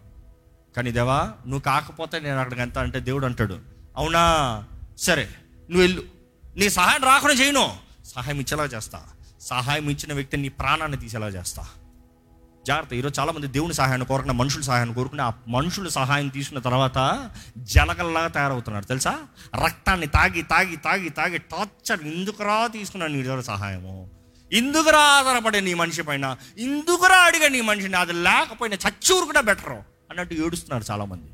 కానీ 0.76 0.92
దేవా 0.92 1.20
నువ్వు 1.25 1.61
కాకపోతే 1.61 2.20
నేను 2.20 2.37
అక్కడికి 2.37 2.61
ఎంత 2.61 2.78
అంటే 2.78 3.00
దేవుడు 3.00 3.26
అంటాడు 3.26 3.58
అవునా? 3.96 4.64
సరే 4.99 5.28
నువ్వు 5.70 5.80
వెళ్ళు. 5.80 6.02
నీ 6.56 6.68
సహాయం 6.68 7.04
రాకుండా 7.04 7.35
చేయను. 7.35 7.76
సహాయం 8.04 8.40
ఇచ్చేలా 8.40 8.64
చేస్తా. 8.64 9.02
సహాయం 9.40 9.90
ఇచ్చిన 9.90 10.12
వ్యక్తి 10.12 10.37
నీ 10.37 10.49
ప్రాణాన్ని 10.49 10.99
తీసేలా 10.99 11.28
చేస్తా. 11.28 11.66
జాగ్రత్త. 12.66 12.92
ఈరోజు 12.92 13.20
చాలా 13.20 13.32
మంది 13.32 13.46
దేవుని 13.46 13.75
సహాయాన్ని 13.75 14.06
కోరుకున్న 14.06 14.32
మనుషుల 14.32 14.61
సహాయాన్ని 14.61 14.94
కోరుకుని 14.94 15.23
ఆ 15.23 15.32
మనుషుల 15.49 15.88
సహాయం 15.88 16.28
తీసుకున్న 16.28 16.62
తర్వాత 16.62 17.30
జలగల్లాగా 17.58 18.28
తయారవుతున్నారు. 18.28 18.85
తెలుసా? 18.85 19.18
రక్తాన్ని 19.64 20.06
తాగి 20.06 20.42
తాగి 20.42 20.76
తాగి 20.76 21.08
తాగి 21.08 21.38
టార్చర్ 21.38 22.02
ఎందుకురా 22.02 22.66
తీసుకున్నాను 22.66 23.37
నీ 23.37 23.42
సహాయము? 23.42 24.15
ఇందుకురా 24.53 24.99
ఆధారపడే 24.99 25.61
నీ 25.61 25.75
మనిషి 25.75 26.03
పైన 26.03 26.37
ఇందుకురా 26.59 27.17
అడిగా 27.17 27.49
నీ 27.49 27.61
మనిషిని 27.61 27.97
అది 27.97 28.12
లేకపోయినా 28.12 28.79
చచ్చూరు 28.88 29.25
కూడా 29.25 29.41
బెటరు 29.41 29.73
అన్నట్టు 30.11 30.35
ఏడుస్తున్నారు 30.35 30.85
చాలామంది. 30.91 31.26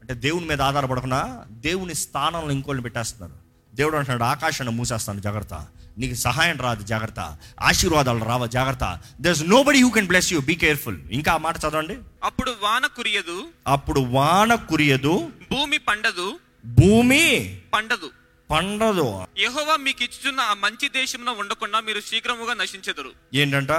అంటే 0.00 0.14
దేవుని 0.14 0.46
మీద 0.46 0.62
ఆధారపడకుండా 0.62 1.44
దేవుని 1.50 1.94
స్థానంలో 1.94 2.50
ఇంకోళ్ళని 2.50 2.82
పెట్టేస్తున్నారు. 2.82 3.44
దేవుడు 3.74 3.96
అంటున్నాడు 3.96 4.22
ఆకాశాన్ని 4.22 4.74
మూసేస్తాను 4.74 5.20
జాగ్రత్త. 5.20 5.66
నీకు 5.98 6.14
సహాయం 6.14 6.56
రాదు 6.56 6.84
జాగ్రత్త. 6.84 7.36
ఆశీర్వాదాలు 7.60 8.24
రావ 8.24 8.46
జాగ్రత్త. 8.46 9.00
There's 9.20 9.42
nobody 9.62 9.82
who 9.82 9.90
can 9.90 10.06
bless 10.06 10.32
you 10.32 10.40
be 10.40 10.54
careful 10.54 10.98
ఇంకా 11.10 11.32
ఆ 11.32 11.36
మాట 11.36 11.56
చదవండి. 11.58 11.98
అప్పుడు 12.24 12.50
వాన 12.62 12.86
కురియదు 12.86 13.44
అప్పుడు 13.66 14.00
వాన 14.00 14.54
కురియదు 14.54 15.30
భూమి 15.52 15.78
పండదు 15.78 16.38
భూమి 16.66 17.60
పండదు. 17.74 18.10
పండదు. 18.50 19.26
యెహోవా 19.38 19.76
మీకు 19.76 20.02
ఇచ్చుచున్న 20.02 20.40
ఆ 20.40 20.54
మంచి 20.54 20.88
దేశమున 20.88 21.28
ఉండకుండా 21.28 21.80
మీరు 21.80 22.00
శీఘ్రముగా 22.00 22.54
నశించెదరు. 22.54 23.12
ఏంటంట? 23.34 23.70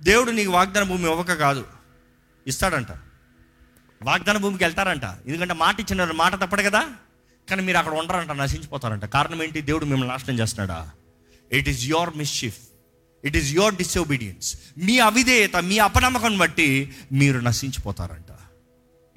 దేవుడు 0.00 0.30
నీకు 0.30 0.50
వాగ్దాన 0.50 0.82
భూమి 0.82 1.10
ఇవ్వక 1.10 1.32
కాదు. 1.32 1.66
ఇస్తాడంట. 2.46 2.86
వాగ్దాన 4.02 4.36
భూమికి 4.36 4.64
వెళ్తారంట. 4.64 5.04
ఎందుకంటే 5.04 5.54
మాట 5.54 5.80
ఇచ్చిన 5.80 6.04
మాట 6.04 6.34
తప్పడు 6.34 6.62
కదా. 6.62 6.88
కానీ 7.50 7.62
మీరు 7.62 7.78
అక్కడ 7.78 7.92
ఉండరంట 7.92 8.30
నశించిపోతారంట. 8.30 9.04
కారణం 9.04 9.42
ఏంటి? 9.42 9.60
దేవుడు 9.60 9.84
మిమ్మల్ని 9.84 10.08
నాశనం 10.08 10.38
చేస్తున్నాడా? 10.38 10.90
It 11.52 11.68
is 11.68 11.84
your 11.84 12.16
mischief 12.16 12.58
it 13.24 13.36
is 13.36 13.52
your 13.52 13.74
disobedience 13.74 14.56
మీ 14.78 14.98
అవిధేయత 14.98 15.56
మీ 15.56 15.78
అపనమ్మకం 15.78 16.38
బట్టి 16.38 16.96
మీరు 17.12 17.38
నశించిపోతారంట. 17.38 18.36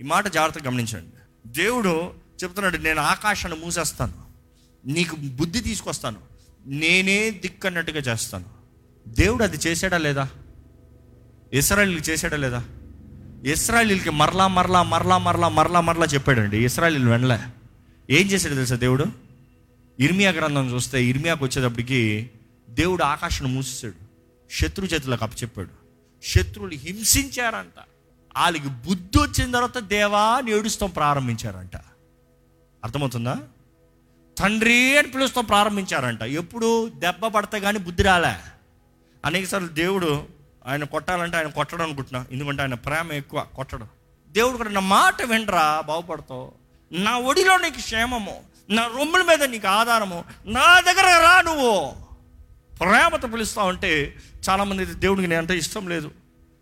ఈ 0.01 0.03
మాట 0.03 0.27
జాగ్రత్తగా 0.27 0.71
గమనించండి. 0.71 1.49
దేవుడు 1.49 2.13
చెప్తున్నాడు 2.43 2.77
నేను 2.77 3.01
ఆకాశాన్ని 3.01 3.59
మూసేస్తాను. 3.59 4.26
నీకు 4.87 5.15
బుద్ధి 5.15 5.59
తీసుకొస్తాను. 5.59 6.17
నేనే 6.65 7.29
దిక్కన్నట్టుగా 7.29 7.99
చేస్తాను. 7.99 8.45
దేవుడు 9.07 9.43
అది 9.43 9.57
చేశాడా 9.67 9.97
లేదా? 9.97 10.29
ఇస్రాయలీలు 11.53 11.99
చేశాడా 11.99 12.37
లేదా? 12.37 12.65
ఇస్రాయలీలకి 13.45 14.09
మరలా 14.09 14.47
మరలా 14.47 14.83
మరలా 14.83 15.17
మరలా 15.17 15.49
మరలా 15.49 15.81
మరలా 15.81 16.05
చెప్పాడండి. 16.05 16.65
ఇస్రాయలీలు 16.65 17.09
వెనలే. 17.09 17.39
ఏం 18.09 18.27
చేశాడు 18.27 18.53
తెలుసా 18.53 18.75
దేవుడు? 18.75 19.05
ఇర్మియా 19.99 20.31
గ్రంథం 20.31 20.73
చూస్తే 20.73 21.05
ఇర్మియాకు 21.05 21.45
వచ్చేటప్పటికి 21.45 22.29
దేవుడు 22.69 23.03
ఆకాశం 23.03 23.53
మూసేశాడు. 23.55 24.07
శత్రు 24.53 24.85
చేతులకు 24.85 25.23
అప్పచెప్పాడు. 25.23 25.69
శత్రువులు 26.23 26.75
హింసించారంట. 26.75 27.83
వాళ్ళకి 28.37 28.67
బుద్ధి 28.67 29.19
వచ్చిన 29.19 29.51
తర్వాత 29.51 29.77
దేవా 29.77 30.21
అని 30.21 30.51
ఏడుస్తాం 30.51 30.89
ప్రారంభించారంట. 30.89 31.75
అర్థమవుతుందా? 32.83 33.37
తండ్రి 34.37 34.97
అని 34.97 35.07
పిలుస్తాం 35.07 35.45
ప్రారంభించారంట. 35.45 36.21
ఎప్పుడు 36.21 36.89
దెబ్బ 36.89 37.27
పడితే 37.27 37.59
కానీ 37.59 37.79
బుద్ధి 37.79 38.03
రాలే. 38.03 38.35
అనేకసార్లు 39.25 39.67
దేవుడు 39.67 40.27
ఆయన 40.67 40.83
కొట్టాలంటే 40.83 41.37
ఆయన 41.37 41.47
కొట్టడం 41.47 41.81
అనుకుంటున్నా. 41.81 42.25
ఎందుకంటే 42.31 42.61
ఆయన 42.61 42.73
ప్రేమ 42.73 43.11
ఎక్కువ 43.11 43.45
కొట్టడం. 43.55 43.87
దేవుడు 44.29 44.57
కూడా 44.57 44.69
నా 44.69 44.79
మాట 44.79 45.21
వినరా 45.21 45.81
బాగుపడతావు. 45.81 46.51
నా 46.91 47.17
ఒడిలో 47.17 47.57
నీకు 47.57 47.75
క్షేమము. 47.75 48.41
నా 48.69 48.87
రొమ్ముల 48.87 49.21
మీద 49.23 49.43
నీకు 49.43 49.67
ఆధారము. 49.67 50.23
నా 50.45 50.79
దగ్గర 50.79 51.01
రా 51.01 51.41
నువ్వు. 51.41 51.93
ప్రేమతో 52.77 53.27
పిలుస్తా 53.27 53.63
ఉంటే 53.63 54.15
చాలామంది 54.49 54.85
దేవుడికి 54.85 55.27
నేను 55.27 55.41
అంటే 55.41 55.57
ఇష్టం 55.57 55.89
లేదు. 55.89 56.11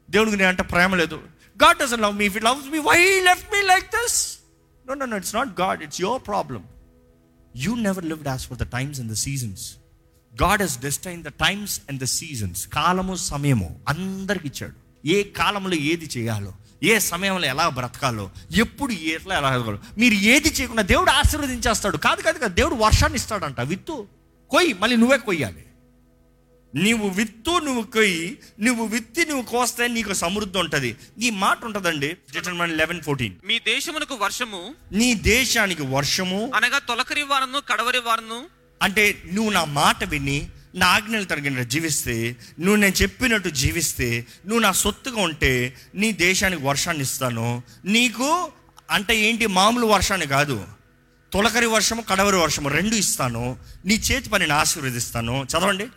దేవుడికి 0.10 0.38
నేను 0.38 0.50
అంటే 0.50 0.64
ప్రేమ 0.64 0.96
లేదు. 0.96 1.20
God 1.64 1.78
doesn't 1.78 2.02
love 2.02 2.18
me 2.18 2.26
if 2.26 2.44
loves 2.44 2.68
me 2.68 2.80
why 2.80 3.20
left 3.20 3.54
me 3.54 3.62
like 3.62 3.86
this 3.86 4.40
no 4.88 4.94
no 4.94 5.06
no 5.06 5.18
it's 5.18 5.36
not 5.36 5.62
God 5.62 5.84
it's 5.84 6.02
your 6.02 6.22
problem 6.28 6.64
you 7.56 7.76
never 7.76 8.06
lived 8.06 8.28
as 8.28 8.48
per 8.48 8.58
the 8.58 8.64
times 8.64 9.00
and 9.00 9.12
the 9.12 9.16
seasons 9.16 9.74
God 10.42 10.62
he's 10.62 10.80
destined 10.80 11.24
the 11.24 11.28
times 11.28 11.82
and 11.90 12.02
the 12.02 12.04
seasons 12.04 12.68
కాలము 12.68 13.16
సమయము 13.16 13.80
అందరికి 13.90 14.48
ఇచ్చాడు. 14.48 15.08
ఏ 15.08 15.24
కాలంలో 15.24 15.76
ఏది 15.76 16.10
చేయాలో 16.18 16.54
ఏ 16.84 17.00
సమయంలో 17.00 17.48
ఎలా 17.48 17.70
బ్రతకాలో 17.70 18.32
ఎప్పుడు 18.56 18.92
ఎట్లా 18.92 19.38
ఎలా 19.38 19.56
ఎదగాలో. 19.56 19.80
మీరు 19.98 20.14
ఏది 20.14 20.50
చేయకుండా 20.50 20.82
దేవుడు 20.82 21.12
ఆశీర్వదించేస్తాడు. 21.12 21.98
కాదు 21.98 22.22
కాదు 22.22 22.38
కాదు 22.38 22.54
దేవుడు 22.54 22.76
వర్షాన్ని 22.76 23.16
ఇస్తాడంట. 23.16 23.62
విత్తు 23.62 24.08
కొయ్యి 24.50 24.74
మళ్ళీ 24.74 24.98
నువ్వే 24.98 25.18
కొయ్యాలి. 25.18 25.66
నీవు 26.76 27.08
విత్తు 27.08 27.60
నువ్వు 27.60 27.84
కొయ్యి 27.84 28.38
నువ్వు 28.60 28.86
విత్తి 28.86 29.26
నువ్వు 29.26 29.44
కోస్తే 29.44 29.88
నీకు 29.88 30.14
సమృద్ధి 30.14 30.60
ఉంటుంది. 30.60 30.96
ఈ 31.22 31.30
మాట 31.30 31.66
ఉంటుందండి 31.66 32.18
లెవెన్ 32.64 33.02
ఫోర్టీన్ 33.02 33.34
మీ 33.46 33.60
దేశమునకు 33.60 34.16
వర్షము? 34.16 34.76
నీ 34.92 35.14
దేశానికి 35.14 35.82
వర్షము? 35.82 36.52
అనగా 36.56 36.80
తొలకరి 36.80 37.24
వారను 37.24 37.60
కడవరి 37.60 38.00
వారను 38.00 38.46
అంటే 38.82 39.24
నువ్వు 39.34 39.52
నా 39.52 39.66
మాట 39.66 40.04
విని 40.04 40.48
నా 40.76 40.88
ఆజ్ఞలు 40.88 41.24
తగిన 41.24 41.64
జీవిస్తే 41.64 42.36
నువ్వు 42.60 42.76
నేను 42.76 43.02
చెప్పినట్టు 43.02 43.50
జీవిస్తే 43.50 44.26
నువ్వు 44.46 44.60
నా 44.60 44.72
సొత్తుగా 44.72 45.22
ఉంటే 45.22 45.76
నీ 45.96 46.12
దేశానికి 46.12 46.64
వర్షాన్ని 46.64 47.04
ఇస్తాను. 47.04 47.64
నీకు 47.86 48.52
అంటే 48.92 49.18
ఏంటి 49.18 49.48
మామూలు 49.48 49.86
వర్షాన్ని 49.86 50.28
కాదు. 50.28 50.68
తొలకరి 51.34 51.66
వర్షము 51.66 52.02
కడవరి 52.02 52.36
వర్షము 52.36 52.70
రెండు 52.70 52.96
ఇస్తాను. 52.96 53.58
నీ 53.86 53.94
చేతి 53.94 54.30
పనిని 54.30 54.54
ఆశీర్వదిస్తాను. 54.54 55.48
చదవండి. 55.52 55.88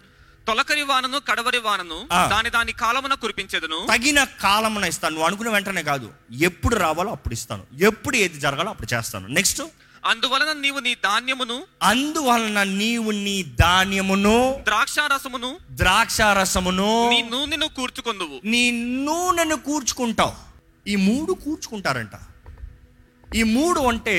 తొలకరి 0.49 0.83
వానను 0.83 1.19
కడవరి 1.19 1.59
వానను. 1.59 2.09
దాని 2.31 2.51
దాని 2.51 2.73
కాలమున 2.73 3.15
కురిపించెదను. 3.15 3.87
తగిన 3.91 4.25
కాలమున 4.25 4.85
ఇస్తాను. 4.85 5.13
నువ్వు 5.13 5.27
అనుకున్న 5.27 5.51
వెంటనే 5.51 5.83
కాదు. 5.83 6.13
ఎప్పుడు 6.33 6.75
రావాలో 6.75 7.11
అప్పుడు 7.11 7.35
ఇస్తాను. 7.35 7.65
ఎప్పుడు 7.81 8.17
ఏది 8.17 8.41
జరగాలో 8.41 8.71
అప్పుడు 8.71 8.95
చేస్తాను. 8.95 9.29
నెక్స్ట్ 9.29 9.63
అందువలన 10.05 10.53
నీవు 10.61 10.79
నీ 10.79 10.95
ధాన్యమును 10.95 11.63
అందువలన 11.83 12.63
నీవు 12.63 13.11
నీ 13.11 13.43
ధాన్యమును 13.43 14.61
ద్రాక్షారసమును 14.65 15.59
ద్రాక్ష 15.71 16.21
రసమును 16.21 17.09
నీ 17.09 17.23
నూనెను 17.23 17.67
కూర్చుకొందువు. 17.69 18.41
నీ 18.45 18.71
నూనెను 19.05 19.57
కూర్చుకుంటావు. 19.57 20.35
ఈ 20.89 20.97
మూడు 20.97 21.33
కూర్చుకుంటారంట. 21.33 22.17
ఈ 23.35 23.43
మూడు 23.43 23.81
అంటే 23.81 24.17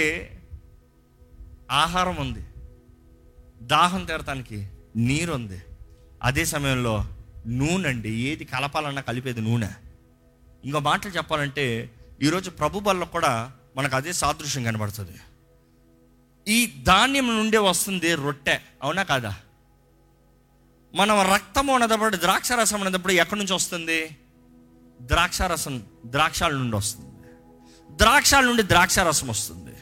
ఆహారం 1.72 2.16
ఉంది. 2.16 2.46
దాహం 3.62 4.06
తీరటానికి 4.06 4.68
నీరు 4.96 5.34
ఉంది 5.34 5.62
అదే 6.24 6.46
సమయంలో 6.46 7.06
నూనె 7.48 7.90
అండి 7.90 8.10
ఏది 8.10 8.46
కలపాలన్నా 8.46 9.02
కలిపేది 9.02 9.42
నూనె. 9.42 9.70
ఇంకో 10.66 10.80
మాటలు 10.80 11.12
చెప్పాలంటే 11.12 11.90
ఈరోజు 12.22 12.50
ప్రభు 12.50 12.80
బల్ల 12.80 13.04
కూడా 13.04 13.52
మనకు 13.78 13.96
అదే 13.96 14.14
సాదృశ్యం 14.14 14.64
కనబడుతుంది. 14.64 15.20
ఈ 16.48 16.84
ధాన్యం 16.84 17.28
నుండే 17.28 17.58
వస్తుంది 17.58 18.16
రొట్టె 18.16 18.60
అవునా 18.84 19.04
కాదా? 19.04 19.36
మనం 20.96 21.34
రక్తము 21.34 21.76
అన్నప్పుడు 21.76 22.16
ద్రాక్ష 22.16 22.52
రసం 22.52 22.84
అన్నదప్పుడు 22.84 23.14
ఎక్కడి 23.14 23.40
నుంచి 23.40 23.54
వస్తుంది? 23.54 24.18
ద్రాక్షారసం 25.02 25.84
ద్రాక్షాల 26.06 26.52
నుండి 26.52 26.76
వస్తుంది. 26.76 27.30
ద్రాక్షాల 27.92 28.46
నుండి 28.46 28.64
ద్రాక్ష 28.64 29.00
రసం 29.00 29.28
వస్తుంది. 29.28 29.76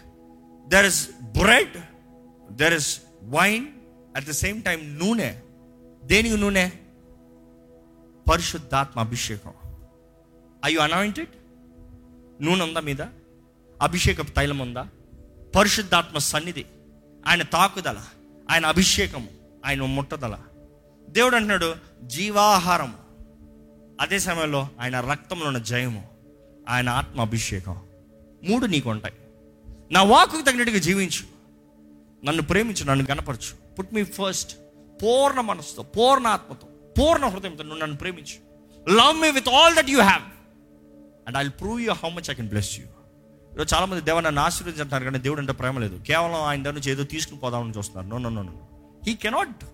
There 0.70 0.86
is 0.86 1.10
bread 1.22 1.78
there 2.54 2.74
is 2.74 3.02
wine 3.24 3.68
at 4.16 4.26
the 4.26 4.32
same 4.32 4.64
time 4.64 5.00
నూనె. 5.00 5.36
దేనికి 6.08 6.38
నూనె? 6.38 6.70
పరిశుద్ధాత్మ 8.32 9.00
అభిషేకం. 9.00 9.54
అయ్యు 10.64 10.80
అనాయింటెడ్ 10.80 11.28
నూనె 12.44 12.64
ఉందా 12.64 12.80
మీద? 12.80 13.02
అభిషేకపు 13.82 14.32
తైలం 14.32 14.60
ఉందా? 14.60 14.88
పరిశుద్ధాత్మ 15.56 16.18
సన్నిధి. 16.18 16.66
ఆయన 17.28 17.42
తాకుదల 17.42 17.98
ఆయన 18.52 18.66
అభిషేకము 18.66 19.28
ఆయన 19.66 19.82
ముట్టదల. 19.82 20.40
దేవుడు 21.10 21.36
అంటున్నాడు 21.36 21.76
జీవాహారం. 22.04 22.96
అదే 24.02 24.20
సమయంలో 24.20 24.70
ఆయన 24.80 25.00
రక్తంలో 25.00 25.46
ఉన్న 25.46 25.58
జయము 25.58 26.10
ఆయన 26.70 26.90
ఆత్మ 26.90 27.22
అభిషేకం. 27.22 27.82
మూడు 28.44 28.66
నీకు 28.66 28.90
ఉంటాయి. 28.90 29.14
నా 29.92 30.04
వాకుకు 30.04 30.42
తగినట్టుగా 30.42 30.78
జీవించు. 30.78 31.26
నన్ను 32.26 32.44
ప్రేమించు 32.44 32.86
నన్ను 32.86 33.06
గనపరచు 33.12 33.76
పుట్ 33.76 33.94
మీ 33.94 34.04
ఫస్ట్ 34.04 34.58
పూర్ణ 35.04 35.42
మనసుతో 35.42 35.84
పూర్ణ 35.84 36.28
ఆత్మతో 36.28 36.68
పూర్ణ 37.00 37.26
హృదయంతో 37.26 37.64
నువ్వు 37.64 37.82
నన్ను 37.82 37.98
ప్రేమించు. 37.98 38.38
Love 38.94 39.22
me 39.22 39.32
with 39.32 39.50
all 39.50 39.76
that 39.76 39.90
you 39.90 40.02
have 40.02 40.24
and 41.28 41.38
I 41.38 41.48
prove 41.48 41.82
you 41.82 41.92
how 41.92 42.10
much 42.10 42.32
I 42.32 42.34
can 42.34 42.50
bless 42.50 42.80
you 42.80 42.86
ఈరోజు 43.54 43.76
చాలా 43.76 43.86
మంది 43.86 44.02
దేవ 44.02 44.20
నన్ను 44.20 44.42
ఆశీర్వదించారు 44.42 45.04
కానీ 45.04 45.20
దేవుడు 45.20 45.40
అంటే 45.40 45.54
ప్రేమ 45.54 45.80
లేదు. 45.80 46.04
కేవలం 46.04 46.36
ఆయన 46.36 46.62
దగ్గర 46.62 46.74
నుంచి 46.74 46.92
ఏదో 46.92 47.04
తీసుకుని 47.04 47.40
పోదామని 47.40 47.74
చూస్తున్నారు. 47.78 48.08
No 48.08 48.18
no 48.18 48.30
no 48.30 48.42
no 48.42 48.68
he 49.08 49.16
cannot 49.16 49.66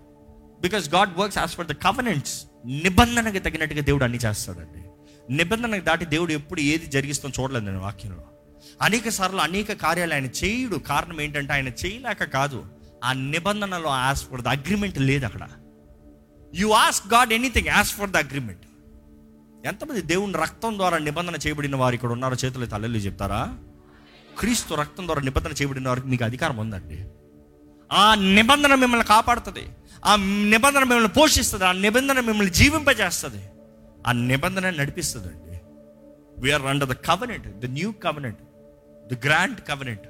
because 0.60 0.88
God 0.88 1.18
works 1.18 1.38
as 1.38 1.50
per 1.50 1.66
the 1.66 1.72
covenants 1.72 2.44
నిబంధనకి 2.66 3.38
తగినట్టుగా 3.38 3.80
దేవుడు 3.80 4.04
అన్ని 4.04 4.18
చేస్తాడండి. 4.18 4.84
నిబంధనకు 5.34 5.84
దాటి 5.84 6.04
దేవుడు 6.04 6.32
ఎప్పుడు 6.32 6.60
ఏది 6.60 6.86
జరిగిస్తాం 6.86 7.32
చూడలేదు 7.40 7.64
నేను 7.64 7.80
వాక్యంలో. 7.80 8.24
అనేక 8.82 9.08
సార్లు 9.08 9.40
అనేక 9.40 9.72
కార్యాలు 9.72 10.14
ఆయన 10.14 10.26
చేయుడు. 10.26 10.76
కారణం 10.76 11.20
ఏంటంటే 11.20 11.52
ఆయన 11.52 11.68
చేయలేక 11.68 12.24
కాదు. 12.24 12.64
ఆ 13.04 13.12
నిబంధనలో 13.12 13.90
యాజ్ 13.90 14.22
ఫర్ 14.24 14.42
ద 14.42 14.48
అగ్రిమెంట్ 14.48 14.98
లేదు 14.98 15.24
అక్కడ. 15.24 15.48
You 16.54 16.68
ask 16.68 17.08
God 17.14 17.32
anything 17.32 17.68
as 17.68 17.88
per 17.88 18.10
the 18.10 18.16
agreement 18.16 18.64
ఎంతమంది 19.66 20.02
దేవుని 20.02 20.32
రక్తం 20.32 20.76
ద్వారా 20.76 20.98
నిబంధన 20.98 21.34
చేయబడిన 21.34 21.76
వారు 21.76 21.94
ఇక్కడ 21.94 22.12
ఉన్నారో 22.12 22.36
చేతులు 22.44 22.66
తల్లెళ్ళు 22.66 22.98
చెప్తారా? 22.98 23.56
క్రీస్తు 24.38 24.74
రక్తం 24.74 25.04
ద్వారా 25.06 25.22
నిబంధన 25.22 25.52
చేయబడిన 25.52 25.88
వారికి 25.88 26.06
మీకు 26.06 26.24
అధికారం 26.24 26.56
ఉందండి. 26.56 27.04
ఆ 27.92 28.14
నిబంధన 28.14 28.74
మిమ్మల్ని 28.74 29.06
కాపాడుతుంది. 29.06 29.64
ఆ 30.04 30.16
నిబంధన 30.54 30.80
మిమ్మల్ని 30.80 31.08
పోషిస్తుంది. 31.08 31.64
ఆ 31.64 31.72
నిబంధన 31.72 32.20
మిమ్మల్ని 32.20 32.54
జీవింపజేస్తుంది. 32.54 33.42
ఆ 34.06 34.12
నిబంధన 34.12 34.70
నడిపిస్తుంది 34.70 35.28
అండి 35.28 35.60
we're 36.40 36.62
under 36.62 36.88
the 36.88 36.92
covenant 36.92 37.60
the 37.60 37.66
new 37.66 37.92
covenant 37.92 38.42
the 39.12 39.26
grand 39.26 39.60
covenant 39.68 40.06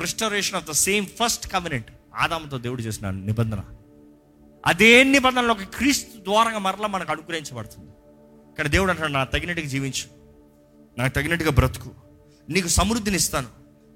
restoration 0.00 0.56
of 0.56 0.68
the 0.68 0.70
same 0.70 1.06
first 1.06 1.52
covenant 1.52 1.90
ఆదాముతో 2.16 2.58
దేవుడు 2.58 2.82
చేసిన 2.82 3.10
నిబంధన. 3.10 3.60
అదే 4.66 5.04
నిబంధనలో 5.04 5.50
ఒక 5.50 5.62
క్రీస్తు 5.62 6.24
ద్వారంగా 6.24 6.58
మరలా 6.58 6.86
మనకు 6.86 7.12
అనుగ్రహించబడుతుంది. 7.12 7.90
ఇక్కడ 8.50 8.66
దేవుడు 8.66 8.90
అంటాడు 8.90 9.12
నాకు 9.12 9.32
తగినట్టుగా 9.32 9.68
జీవించు. 9.68 10.20
నాకు 10.98 11.14
తగినట్టుగా 11.14 11.50
బ్రతుకు. 11.50 11.90
నీకు 12.48 12.68
సమృద్ధిని 12.68 13.16
ఇస్తాను. 13.16 13.48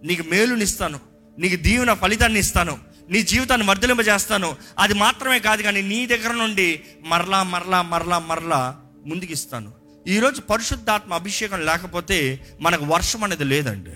నీకు 0.05 0.23
మేలునిస్తాను 0.23 1.01
నీకు 1.39 1.57
దీవెన 1.57 1.93
ఫలితాన్ని 1.93 2.39
ఇస్తాను. 2.39 2.79
నీ 3.11 3.23
జీవితాన్ని 3.23 3.67
వర్ధలింపజేస్తాను 3.67 4.57
అది 4.79 4.95
మాత్రమే 4.95 5.39
కాదు 5.39 5.63
కానీ 5.63 5.83
నీ 5.83 6.07
దగ్గర 6.07 6.33
నుండి 6.33 6.81
మరలా 7.07 7.43
మరలా 7.43 7.83
మరలా 7.83 8.19
మరలా 8.19 8.81
ముందుకు 9.07 9.33
ఇస్తాను 9.33 9.73
ఈరోజు 10.07 10.41
పరిశుద్ధాత్మ 10.41 11.15
అభిషేకం 11.15 11.61
లేకపోతే 11.61 12.47
మనకు 12.61 12.85
వర్షం 12.85 13.25
అనేది 13.25 13.45
లేదండి. 13.45 13.91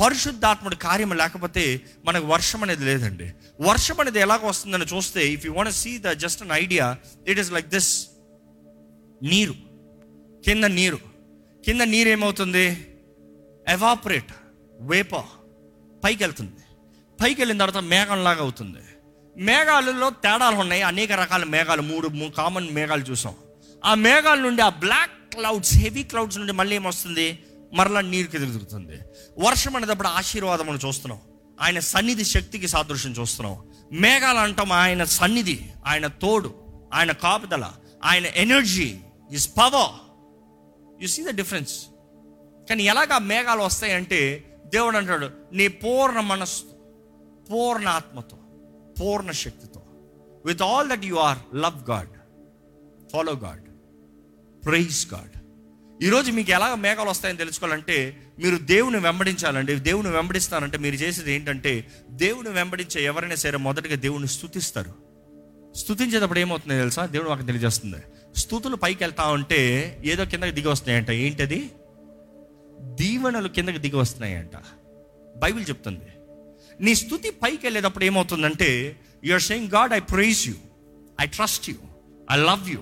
పరిశుద్ధాత్ముడి 0.00 0.76
కార్యం 0.76 1.12
లేకపోతే 1.16 1.80
మనకు 2.04 2.26
వర్షం 2.26 2.62
అనేది 2.62 2.84
లేదండి. 2.84 3.32
వర్షం 3.60 4.00
అనేది 4.00 4.20
ఎలాగ 4.20 4.46
వస్తుందని 4.46 4.84
చూస్తే 4.84 5.28
if 5.32 5.46
you 5.46 5.52
want 5.52 5.72
see 5.72 5.98
the 5.98 6.08
just 6.08 6.42
an 6.42 6.50
idea 6.52 6.96
it 7.28 7.40
is 7.40 7.52
like 7.52 7.66
this 7.66 8.06
నీరు. 9.22 9.54
కింద 10.44 10.64
నీరు. 10.64 10.98
కింద 11.64 11.80
నీరు 11.80 12.08
ఏమవుతుంది? 12.08 12.86
ఎవాపరేట్ 13.68 14.32
వేప 14.80 15.16
పైకి 16.04 16.22
వెళ్తుంది 16.24 16.62
పైకి 17.22 17.40
వెళ్ళిన 17.40 17.58
తర్వాత 17.58 17.84
మేఘంలాగా 17.84 18.40
అవుతుంది. 18.40 18.78
మేఘాలలో 19.36 20.10
తేడాలు 20.10 20.56
ఉన్నాయి. 20.56 20.82
అనేక 20.82 21.12
రకాల 21.12 21.44
మేఘాలు. 21.44 21.82
మూడు 21.82 22.30
కామన్ 22.36 22.70
మేఘాలు 22.70 23.02
చూసాం. 23.02 23.34
ఆ 23.84 23.94
మేఘాల 23.94 24.38
నుండి 24.38 24.62
ఆ 24.62 24.68
బ్లాక్ 24.68 25.34
క్లౌడ్స్ 25.34 25.74
హెవీ 25.74 26.02
క్లౌడ్స్ 26.02 26.38
నుండి 26.38 26.52
మళ్ళీ 26.52 26.76
ఏమొస్తుంది? 26.76 27.38
మరలా 27.74 28.00
నీరుకి 28.00 28.36
ఎదుగుతుంది 28.36 28.96
వర్షం 29.38 29.76
అనేటప్పుడు 29.76 30.08
ఆశీర్వాదం 30.08 30.70
అని 30.70 30.78
చూస్తున్నాం. 30.86 31.20
ఆయన 31.60 31.78
సన్నిధి 31.78 32.24
శక్తికి 32.24 32.68
సాదృశ్యం 32.68 33.12
చూస్తున్నాం. 33.12 33.56
మేఘాలు 33.92 34.38
అంటాం 34.38 34.72
ఆయన 34.72 35.04
సన్నిధి 35.04 35.58
ఆయన 35.86 36.06
తోడు 36.06 36.50
ఆయన 36.92 37.12
కాపుదల 37.12 37.64
ఆయన 38.04 38.26
energy 38.26 39.00
is 39.30 39.48
power 39.58 39.92
you 41.02 41.06
see 41.06 41.22
the 41.22 41.28
difference 41.28 41.74
కానీ 42.68 42.82
ఎలాగ 42.84 43.18
మేఘాలు 43.18 43.62
వస్తాయంటే 43.62 44.20
దేవుడు 44.64 44.96
అంటాడు 44.96 45.30
నీ 45.52 45.68
పూర్ణ 45.68 46.20
మనస్సు 46.20 46.64
పూర్ణ 47.50 47.88
ఆత్మతో 47.88 48.38
పూర్ణ 49.00 49.30
శక్తితో 49.30 49.82
with 50.46 50.62
all 50.62 50.88
that 50.88 51.04
you 51.04 51.16
are 51.16 51.38
love 51.54 51.90
God 51.90 52.12
follow 53.12 53.32
God 53.32 53.66
praise 54.64 55.14
God 55.14 55.36
ఈరోజు 56.02 56.32
మీకు 56.32 56.50
ఎలా 56.50 56.74
మేఘాలు 56.74 57.10
వస్తాయని 57.10 57.38
తెలుసుకోవాలంటే 57.38 58.16
మీరు 58.38 58.56
దేవుని 58.56 58.98
వెంబడించాలండి. 58.98 59.74
దేవుని 59.74 60.08
వెంబడిస్తానంటే 60.08 60.78
మీరు 60.78 60.94
చేసేది 60.94 61.32
ఏంటంటే 61.32 61.86
దేవుని 62.10 62.48
వెంబడించే 62.48 63.04
ఎవరైనా 63.04 63.34
సరే 63.34 63.56
మొదటగా 63.56 63.94
దేవుని 63.94 64.28
స్థుతిస్తారు. 64.28 64.94
స్థుతించేటప్పుడు 65.76 66.38
ఏమవుతుంది 66.38 66.78
తెలుసా? 66.78 67.06
దేవుడు 67.06 67.28
మాకు 67.30 67.42
తెలియజేస్తుంది. 67.42 67.96
స్థుతులు 68.36 68.76
పైకి 68.76 69.04
వెళ్తా 69.04 69.22
ఉంటే 69.22 69.60
ఏదో 70.04 70.24
కిందకి 70.24 70.50
దిగి 70.50 70.68
వస్తున్నాయంట. 70.68 71.10
ఏంటది? 71.10 71.70
దీవెనలు 72.80 73.48
కిందకి 73.48 73.78
దిగి 73.78 73.96
వస్తున్నాయంట. 73.96 74.56
బైబిల్ 75.36 75.64
చెప్తుంది. 75.68 76.08
నీ 76.80 76.94
స్థుతి 76.94 77.30
పైకి 77.30 77.66
వెళ్ళేటప్పుడు 77.66 78.04
ఏమవుతుందంటే 78.04 78.96
you're 79.24 79.42
saying 79.42 79.68
God 79.68 79.92
I 79.92 79.98
praise 79.98 80.48
you 80.48 80.54
I 81.20 81.26
trust 81.26 81.70
you 81.70 81.76
I 82.30 82.36
love 82.36 82.70
you 82.70 82.78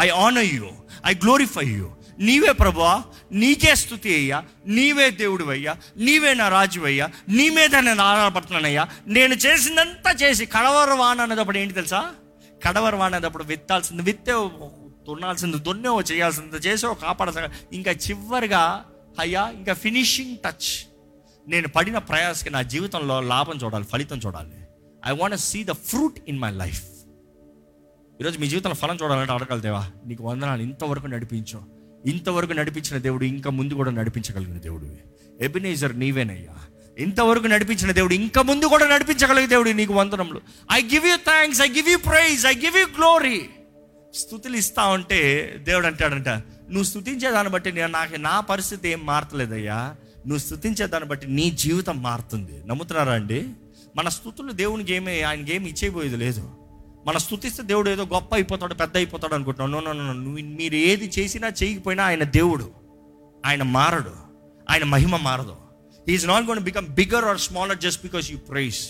I 0.00 0.08
honour 0.08 0.54
you 0.54 0.68
I 1.06 1.14
glorify 1.14 1.64
you 1.64 1.90
నీవే 2.18 2.52
ప్రభువా 2.52 3.04
నీకే 3.32 3.74
స్థుతి 3.74 4.14
అయ్యా 4.14 4.44
నీవే 4.66 5.10
దేవుడు 5.10 5.44
అయ్యా 5.44 5.76
నీవే 5.96 6.34
నా 6.34 6.48
రాజు 6.48 6.80
అయ్యా 6.80 7.10
నీ 7.28 7.50
మీద 7.50 7.76
నేను 7.76 8.02
ఆధారపడుతున్నానయ్యా. 8.02 8.88
నేను 9.06 9.34
చేసిందంతా 9.34 10.10
చేసి 10.12 10.46
కడవర 10.46 10.92
వాన 10.92 11.20
అనేటప్పుడు 11.20 11.58
ఏంటి 11.58 11.74
తెలుసా? 11.74 12.14
కడవర 12.66 12.94
వాన 12.94 13.14
అనేటప్పుడు 13.14 13.44
విత్తాల్సింది 13.44 14.02
విత్తే 14.02 14.32
దున్నాల్సింది 15.08 15.58
దున్నేవో 15.58 16.00
చేయాల్సింది 16.00 16.56
చేసేవో 16.56 16.94
కాపాడాల్సింది 16.94 17.48
ఇంకా 17.72 17.90
చివరిగా 17.90 18.84
అయ్యా 19.18 19.50
ఇంకా 19.50 19.74
ఫినిషింగ్ 19.74 20.36
టచ్. 20.36 20.70
నేను 21.48 21.68
పడిన 21.68 21.98
ప్రయాసకి 21.98 22.50
నా 22.50 22.62
జీవితంలో 22.62 23.20
లాభం 23.20 23.56
చూడాలి 23.64 23.84
ఫలితం 23.84 24.18
చూడాలి. 24.18 24.56
I 25.06 25.16
want 25.16 25.36
see 25.36 25.64
the 25.64 25.70
fruit 25.70 26.18
in 26.28 26.38
my 26.38 26.50
life 26.50 26.82
ఈరోజు 28.20 28.38
మీ 28.38 28.46
జీవితంలో 28.46 28.74
ఫలం 28.74 28.96
చూడాలంటే 28.96 29.32
అడగలదేవా 29.32 29.86
నీకు 30.06 30.22
వందనాలు 30.22 30.62
ఇంతవరకు 30.62 31.06
నడిపించావు 31.06 31.81
ఇంతవరకు 32.06 32.52
నడిపించిన 32.52 32.98
దేవుడు 32.98 33.24
ఇంకా 33.24 33.50
ముందు 33.50 33.74
కూడా 33.74 33.90
నడిపించగలిగిన 33.90 34.58
దేవుడు. 34.58 34.96
ఎబినేజర్ 35.40 35.98
నీవేనయ్యా. 35.98 36.58
ఇంతవరకు 36.98 37.46
నడిపించిన 37.46 37.92
దేవుడు 37.92 38.14
ఇంకా 38.14 38.42
ముందు 38.42 38.64
కూడా 38.64 38.88
నడిపించగలిగే 38.88 39.46
దేవుడు 39.46 39.70
నీకు 39.70 39.94
వందనములు. 39.94 40.40
I 40.72 40.82
give 40.82 41.06
you 41.06 41.16
thanks 41.16 41.62
I 41.62 41.68
give 41.68 41.88
you 41.88 41.98
praise 41.98 42.46
I 42.46 42.54
give 42.54 42.76
you 42.76 42.86
glory 42.86 43.48
స్థుతులు 44.14 44.56
ఇస్తా 44.56 44.86
ఉంటే 44.86 45.54
దేవుడు 45.62 45.86
అంటాడంట 45.86 46.28
నువ్వు 46.28 46.82
స్థుతించే 46.82 47.30
దాన్ని 47.30 47.52
బట్టి 47.52 47.72
నేను 47.72 47.92
నాకు 47.92 48.16
నా 48.16 48.40
పరిస్థితి 48.40 48.88
ఏం 48.88 49.06
మారతలేదయ్యా 49.06 49.74
నువ్వు 50.26 50.38
స్థుతించే 50.38 50.86
దాన్ని 50.86 51.08
బట్టి 51.08 51.26
నీ 51.26 51.50
జీవితం 51.50 52.02
మారుతుంది. 52.02 52.66
నమ్ముతున్నారా 52.66 53.12
అండి? 53.12 53.48
మన 53.96 54.08
స్థుతులు 54.08 54.52
దేవునికి 54.52 54.94
ఏమి 54.94 55.22
ఆయనకి 55.22 55.54
ఏమి 55.54 55.70
ఇచ్చేయబోయేది 55.70 56.16
లేదు. 56.16 56.50
మన 57.06 57.18
స్థుతిస్తే 57.18 57.62
దేవుడు 57.62 57.90
ఏదో 57.90 58.04
గొప్ప 58.04 58.34
అయిపోతాడు 58.34 58.74
పెద్ద 58.74 58.96
అయిపోతాడు 58.96 59.34
అనుకుంటున్నాను 59.34 59.86
నో 59.86 59.92
నో 59.92 60.12
నువ్వు 60.12 60.38
మీరు 60.38 60.74
ఏది 60.74 61.12
చేసినా 61.18 61.52
చేయకపోయినా 61.62 62.04
ఆయన 62.04 62.22
దేవుడు. 62.22 62.70
ఆయన 63.46 63.62
మారడు. 63.62 64.12
ఆయన 64.70 64.84
మహిమ 64.84 65.16
మారదు. 65.16 65.56
Is 66.08 66.26
not 66.26 66.44
gone 66.44 66.60
become 66.60 66.86
bigger 66.86 67.24
or 67.24 67.38
smaller 67.38 67.78
just 67.78 68.02
because 68.02 68.30
you 68.32 68.38
praise 68.38 68.88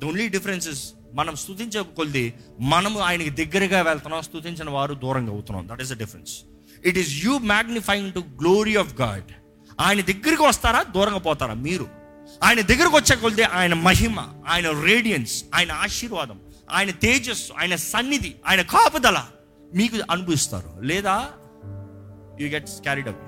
the 0.00 0.04
only 0.04 0.28
difference 0.28 0.68
is 0.68 0.92
మనం 1.14 1.36
స్థుతించే 1.36 1.82
కొద్ది 1.82 2.34
మనము 2.60 3.00
ఆయనకి 3.00 3.30
దగ్గరగా 3.30 3.82
వెళ్తున్నాం 3.82 4.22
స్థుతించిన 4.22 4.70
వారు 4.70 4.94
దూరంగా 4.94 5.32
అవుతున్నాం. 5.32 5.68
That 5.72 5.82
is 5.82 5.90
the 5.90 5.98
difference 5.98 6.40
it 6.84 6.98
is 6.98 7.24
you 7.24 7.38
magnifying 7.38 8.12
to 8.12 8.18
glory 8.18 8.76
of 8.76 9.00
God 9.00 9.32
ఆయన 9.80 10.00
దగ్గరికి 10.00 10.42
వస్తారా 10.42 10.82
దూరంగా 10.82 11.18
పోతారా? 11.18 11.54
మీరు. 11.54 11.86
ఆయన 12.42 12.60
దగ్గరకు 12.60 12.96
వచ్చే 12.96 13.16
కొద్ది 13.16 13.42
ఆయన 13.42 13.74
మహిమ 13.74 14.20
ఆయన 14.48 14.82
రేడియన్స్ 14.84 15.44
ఆయన 15.54 15.72
ఆశీర్వాదం. 15.72 16.40
ఆయన 16.70 16.90
తేజస్సు 16.90 17.52
ఆయన 17.58 17.76
సన్నిధి 17.76 18.34
ఆయన 18.46 18.62
కాపుదల 18.62 19.24
మీకు 19.74 19.96
అనుభవిస్తారు. 20.10 20.72
లేదా 20.80 21.28
యూ 22.40 22.48
గెట్ 22.48 22.66
క్యారీడ్ 22.66 23.08
అప్ 23.08 23.22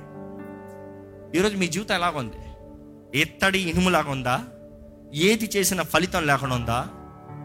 ఈరోజు 1.36 1.56
మీ 1.56 1.66
జీవితం 1.66 1.94
ఎలాగ 1.94 2.18
ఉంది? 2.18 2.36
ఎత్తడి 3.20 3.58
ఇనుములాగా 3.58 4.10
ఉందా? 4.10 4.44
ఏది 5.14 5.50
చేసిన 5.56 5.82
ఫలితం 5.82 6.26
లేకుండా 6.26 6.54
ఉందా? 6.54 6.86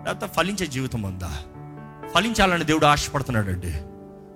లేకపోతే 0.05 0.33
ఫలించే 0.33 0.67
జీవితం 0.67 1.01
ఉందా? 1.01 1.43
ఫలించాలని 2.13 2.63
దేవుడు 2.63 2.85
ఆశపడుతున్నాడు 2.85 3.49
అండి 3.49 3.71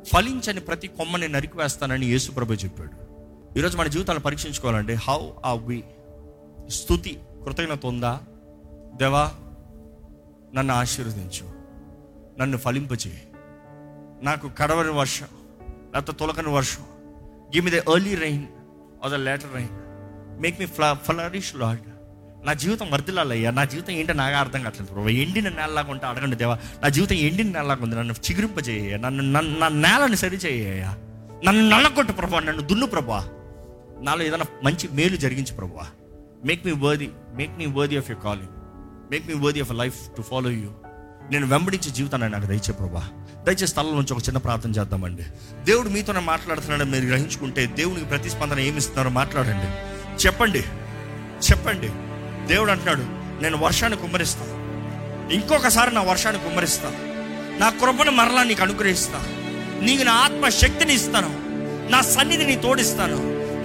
ఫలించని 0.10 0.60
ప్రతి 0.60 0.88
కొమ్మని 0.88 1.28
నరికివేస్తానని 1.28 2.06
యేసు 2.06 2.32
ప్రభు 2.32 2.54
చెప్పాడు. 2.54 3.04
ఈరోజు 3.60 3.78
మన 3.78 3.88
జీవితాలను 3.88 4.22
పరీక్షించుకోవాలండి. 4.22 4.94
హౌ 4.94 5.30
ఆ 5.46 5.54
వి 5.54 5.84
స్థుతి 6.70 7.20
కృతజ్ఞత 7.46 7.86
ఉందా? 7.86 8.22
దేవా 8.96 9.32
నన్ను 10.56 10.74
ఆశీర్వదించు. 10.74 11.50
నన్ను 12.42 12.58
ఫలింపచేయి 12.58 13.22
నాకు 14.24 14.52
కడవని 14.58 14.92
వర్షం 14.92 15.26
లేకపోతే 15.94 16.18
తొలకని 16.20 16.50
వర్షం. 16.50 16.84
Give 17.56 17.66
me 17.66 17.72
the 17.72 17.74
early 17.74 18.16
rain 18.16 18.46
or 19.04 19.12
the 19.12 19.16
later 19.16 19.56
rain 19.56 19.70
make 20.42 20.60
me 20.60 20.66
ఫ్ల 20.66 20.98
flourish 21.06 21.56
Lord 21.56 21.80
నా 22.46 22.54
జీవితం 22.54 22.92
వర్దిలాలయ్యా 22.92 23.52
నా 23.52 23.64
జీవితం 23.64 23.94
ఏంటో 23.94 24.14
నాకు 24.14 24.36
అర్థం 24.36 24.62
కావట్లేదు 24.62 24.94
ప్రభు. 24.94 25.10
ఎండిన 25.10 25.50
నేలలాగా 25.50 25.92
ఉంటే 25.92 26.06
అడగండి 26.06 26.36
దేవా. 26.36 26.60
నా 26.82 26.90
జీవితం 26.90 27.16
ఎండిన 27.16 27.48
నేలలాగా 27.48 27.84
ఉంది. 27.84 27.96
నన్ను 27.96 28.14
చిగురింపజేయ 28.14 28.98
నన్ను 28.98 29.24
నన్ను 29.24 29.60
నా 29.60 29.68
నేలను 29.68 30.16
సరిచేయ 30.16 30.94
నన్ను 31.46 31.70
నల్లగొట్టు 31.70 32.14
ప్రభా. 32.14 32.40
నన్ను 32.40 32.62
దున్ను 32.62 32.86
ప్రభా. 32.86 33.30
నాలో 34.02 34.24
ఏదైనా 34.24 34.46
మంచి 34.64 34.90
మేలు 34.94 35.16
జరిగించు 35.16 35.56
ప్రభా. 35.56 35.88
Make 36.46 36.66
me 36.66 36.72
worthy 36.72 37.12
make 37.36 37.58
me 37.58 37.66
worthy 37.66 37.98
of 37.98 38.12
you 38.12 38.18
calling 38.18 38.63
make 39.12 39.28
me 39.28 39.34
worthy 39.34 39.62
of 39.62 39.72
life 39.72 40.18
to 40.18 40.22
follow 40.22 40.50
you 40.50 40.70
నేను 41.32 41.48
వెంబడించే 41.48 41.92
జీవితాన్ని 41.92 42.30
నాకు 42.30 42.46
దయచే 42.46 42.72
ప్రభా. 42.72 43.10
దయచేసి 43.44 43.68
స్థలం 43.68 43.96
నుంచి 43.96 44.14
ఒక 44.14 44.20
చిన్న 44.20 44.38
ప్రార్థన 44.38 44.72
చేద్దామండి. 44.72 45.24
దేవుడు 45.64 45.90
మీతోనే 45.90 46.20
మాట్లాడుతున్నాడని 46.20 46.92
మీరు 46.92 47.06
గ్రహించుకుంటే 47.06 47.66
దేవునికి 47.66 48.06
ప్రతిస్పందన 48.08 48.60
ఏమి 48.60 48.78
ఇస్తున్నారో 48.78 49.10
మాట్లాడండి. 49.10 49.66
చెప్పండి. 50.26 50.60
చెప్పండి. 51.52 51.90
దేవుడు 52.48 52.72
అంటున్నాడు 52.72 53.00
నేను 53.44 53.58
వర్షాన్ని 53.58 53.98
కుమ్మరిస్తాను 53.98 54.64
ఇంకొకసారి 55.34 55.96
నా 55.96 56.02
వర్షాన్ని 56.02 56.44
కుమ్మరిస్తాను 56.44 57.14
నా 57.60 57.70
కృపను 57.70 58.12
మరలా 58.12 58.44
నీకు 58.44 58.62
అనుగ్రహిస్తా. 58.62 59.28
నీకు 59.82 60.04
నా 60.04 60.12
ఆత్మ 60.12 60.50
శక్తిని 60.50 60.94
ఇస్తాను. 60.94 61.36
నా 61.92 62.02
సన్నిధిని 62.02 62.56
తోడిస్తాను. 62.56 63.16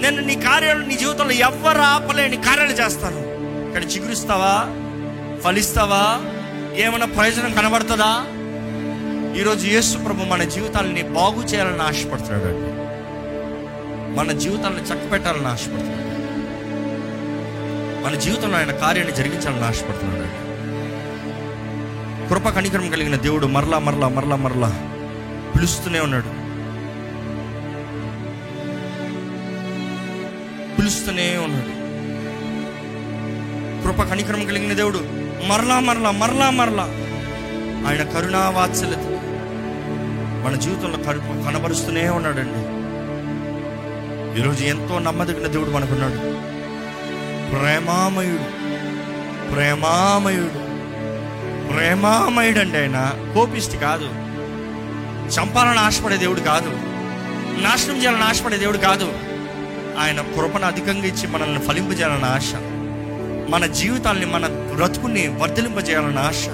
నేను 0.03 0.23
నీ 0.23 0.35
కార్యాలు 0.35 0.85
నీ 0.85 0.97
జీవితంలో 0.97 1.31
ఎవ్వరు 1.31 1.79
ఆపలేని 1.79 2.37
కార్యాలు 2.37 2.71
చేస్తాను. 2.71 3.21
కానీ 3.73 3.87
చిగురిస్తావా? 3.87 4.88
ఫలిస్తావా? 5.45 6.03
ఏమైనా 6.77 7.07
ప్రయోజనం 7.07 7.53
కనబడుతుందా? 7.53 8.25
ఈరోజు 9.41 9.67
యేసు 9.67 9.99
ప్రభు 9.99 10.25
మన 10.25 10.43
జీవితాలని 10.43 11.03
బాగు 11.03 11.43
చేయాలని 11.43 11.83
ఆశపడుతున్నాడు 11.83 12.45
అండి 12.45 12.89
మన 14.17 14.39
జీవితాలను 14.39 14.79
చక్కపెట్టాలని 14.79 15.47
ఆశపడుతున్నాడు 15.47 16.09
మన 18.07 18.15
జీవితంలో 18.15 18.59
ఆయన 18.59 18.71
కార్యాన్ని 18.71 19.17
జరిగించాలని 19.17 19.65
ఆశపడుతున్నాడు 19.65 20.23
అండి 20.23 20.49
కృప 22.29 22.49
కణికరం 22.49 22.91
కలిగిన 22.91 23.17
దేవుడు 23.17 23.47
మరలా 23.47 23.79
మరలా 23.79 24.09
మరలా 24.09 24.37
మరలా 24.37 24.69
పిలుస్తూనే 25.57 26.01
ఉన్నాడు. 26.01 26.29
పిలుస్తూనే 30.77 31.37
ఉన్నాడు. 31.37 31.79
కృప 33.83 34.03
కణికరం 34.11 34.45
కలిగిన 34.45 34.73
దేవుడు 34.73 35.18
మరలా 35.47 35.81
మరలా 35.81 36.11
మరలా 36.11 36.51
మరలా 36.51 36.83
ఆయన 37.89 38.03
కరుణావాత్సల్యత 38.03 38.99
మన 40.47 40.55
జీవితంలో 40.55 40.99
కడు 40.99 41.19
కనబరుస్తూనే 41.19 42.09
ఉన్నాడండి. 42.09 42.79
ఈరోజు 44.41 44.65
ఎంతో 44.65 44.99
నమ్మదగిన 44.99 45.47
దేవుడు 45.47 45.71
మనకున్నాడు. 45.71 46.15
ప్రేమామయుడు. 47.57 48.43
ప్రేమామయుడు. 49.53 50.69
ప్రేమామయుడు 51.73 52.59
అండి 52.59 52.79
ఆయన. 52.79 53.15
కోపిష్టి 53.35 53.77
కాదు. 53.77 54.05
చంపాలని 55.29 55.79
ఆశపడే 55.79 56.17
దేవుడు 56.17 56.41
కాదు. 56.41 56.71
నాశనం 57.63 57.97
చేయాలని 57.97 58.23
ఆశపడే 58.23 58.57
దేవుడు 58.57 58.79
కాదు. 58.79 59.13
ఆయన 59.99 60.21
కృపను 60.21 60.67
అధికంగా 60.67 61.07
ఇచ్చి 61.07 61.27
మనల్ని 61.27 61.61
ఫలింపజేయాలన్న 61.61 62.25
ఆశ. 62.25 62.55
మన 63.51 63.67
జీవితాల్ని 63.67 64.27
మన 64.27 64.68
బ్రతుకుని 64.79 65.29
వర్ధలింపజేయాలన్న 65.29 66.19
ఆశ. 66.19 66.49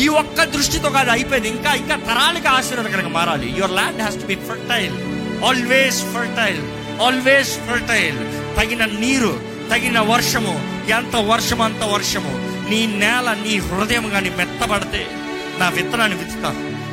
ఈ 0.00 0.08
ఒక్క 0.08 0.44
దృష్టితో 0.44 0.90
కాదు 0.90 1.10
అయిపోయింది. 1.10 1.48
ఇంకా 1.48 1.74
ఇంకా 1.74 1.96
తరాలకి 1.96 2.48
ఆశీర్వాదకరంగా 2.48 3.08
మారాలి. 3.08 3.54
Your 3.56 3.70
land 3.70 3.96
has 3.96 4.20
to 4.20 4.26
be 4.26 4.34
fertile 4.34 4.98
always 5.44 6.02
fertile 6.02 6.62
always 7.02 7.58
fertile 7.58 8.18
తగిన 8.56 8.84
నీరు 8.84 9.40
తగిన 9.70 10.00
వర్షము. 10.00 10.80
ఎంత 10.90 11.16
వర్షం 11.16 11.60
అంత 11.62 11.84
వర్షము. 11.84 12.30
నీ 12.70 12.86
నేల 12.86 13.36
నీ 13.46 13.58
హృదయం 13.58 14.10
కానీ 14.10 14.30
మెత్తబడితే 14.30 15.06
నా 15.58 15.68
విత్తనాన్ని 15.68 16.18
విత్తుతా. 16.18 16.50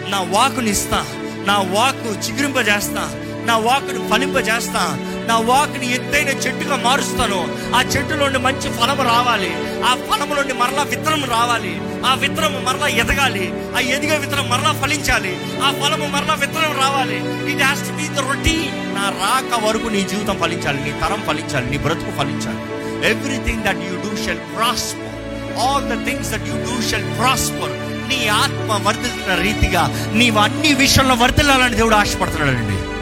నా 0.09 0.21
వాకుని 0.21 0.71
ఇస్తా. 0.71 1.05
నా 1.47 1.57
వాకు 1.57 2.07
చిగురింపజేస్తా. 2.07 3.22
నా 3.45 3.57
వాక్ను 3.57 4.09
ఫలింపజేస్తా. 4.09 4.97
నా 5.27 5.37
వాక్ని 5.37 5.93
ఎత్తైన 5.93 6.27
చెట్టుగా 6.27 6.75
మారుస్తాను. 6.75 7.57
ఆ 7.75 7.81
చెట్టు 7.81 8.13
నుండి 8.13 8.39
మంచి 8.39 8.71
ఫలము 8.71 9.03
రావాలి. 9.03 9.81
ఆ 9.81 9.97
ఫలము 10.11 10.35
నుండి 10.35 10.53
మరలా 10.53 10.83
విత్తనం 10.83 11.23
రావాలి. 11.23 11.81
ఆ 12.05 12.13
విత్తనం 12.13 12.65
మరలా 12.65 12.87
ఎదగాలి. 12.87 13.53
ఆ 13.75 13.79
ఎదిగే 13.79 14.17
విత్తనం 14.17 14.49
మరలా 14.49 14.81
ఫలించాలి. 14.81 15.37
ఆ 15.63 15.71
ఫలము 15.71 16.05
మరలా 16.05 16.33
విత్తనం 16.33 16.71
రావాలి. 16.81 17.51
It 17.51 17.63
has 17.63 17.81
to 17.81 17.93
be 17.93 18.07
the 18.07 18.19
routine 18.19 18.95
నా 18.95 19.09
రాక 19.09 19.65
వరకు 19.65 19.87
నీ 19.87 20.01
జీవితం 20.01 20.37
ఫలించాలి. 20.37 20.83
నీ 20.83 20.91
తరం 20.91 21.23
ఫలించాలి. 21.27 21.69
నీ 21.69 21.77
బ్రతుకు 21.77 22.11
ఫలించాలి. 22.11 22.73
Everything 23.11 23.63
that 23.63 23.77
you 23.77 24.09
do 24.09 24.25
shall 24.25 24.39
prosper 24.39 25.13
all 25.57 25.85
the 25.85 26.05
things 26.05 26.29
that 26.29 26.47
you 26.47 26.53
do 26.53 26.89
shall 26.89 27.17
prosper 27.17 27.93
నీ 28.09 28.27
ఆత్మ 28.27 28.87
వర్ధిల్తున్న 28.87 29.41
రీతిగా 29.41 30.11
నీవు 30.13 30.39
అన్ని 30.39 30.73
విషయంలో 30.73 31.15
వర్ధిల్లాలని 31.15 31.75
దేవుడు 31.75 31.95
ఆశపడుతున్నాడండి. 31.95 32.92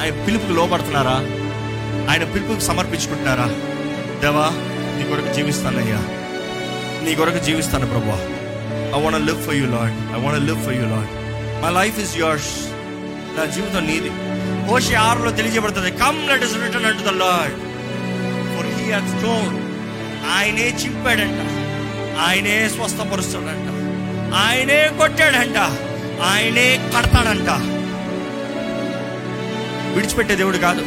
ఆయన 0.00 0.24
పిలుపుకు 0.26 0.52
లోపడుతున్నారా 0.52 1.16
ఆయన 2.10 2.24
పిలుపుకు 2.24 2.60
సమర్పించుకుంటున్నారా? 2.60 3.44
దేవా 4.20 4.50
నీ 4.98 5.04
కొరకు 5.04 5.34
జీవిస్తానయ్యా. 5.34 5.96
నీ 7.04 7.14
కొరకు 7.14 7.44
జీవిస్తాను 7.44 7.86
ప్రభా 7.86 8.34
I 8.96 9.02
want 9.02 9.26
live 9.26 9.46
for 9.46 9.54
you 9.54 9.66
Lord 9.66 10.18
I 10.18 10.20
want 10.20 10.46
live 10.46 10.64
for 10.64 10.74
you 10.74 10.82
Lord 10.82 11.08
my 11.64 11.82
life 11.82 11.98
is 12.00 12.18
yours 12.18 12.68
నా 13.38 13.44
జీవితం 13.44 13.86
నీది. 13.86 14.10
హోషి 14.70 14.94
ఆరులో 14.94 15.30
తెలియజేయబడుతుంది. 15.30 15.90
Come 15.90 16.28
let 16.28 16.44
us 16.44 16.54
return 16.54 16.86
unto 16.86 17.02
the 17.02 17.08
Lord 17.08 17.52
for 18.56 18.66
he 18.66 18.92
has 18.92 19.22
torn 19.22 19.68
ఆయనే 20.38 20.76
చింపాడంట. 20.84 21.40
ఆయనే 22.20 22.68
స్వస్థపరుస్తాడంట. 22.68 23.68
ఆయనే 24.34 24.88
కొట్టాడంట. 24.98 25.56
ఆయనే 26.22 26.92
కడతాడంట. 26.96 27.77
విడిచిపెట్టే 29.94 30.34
దేవుడు 30.34 30.58
కాదు. 30.58 30.80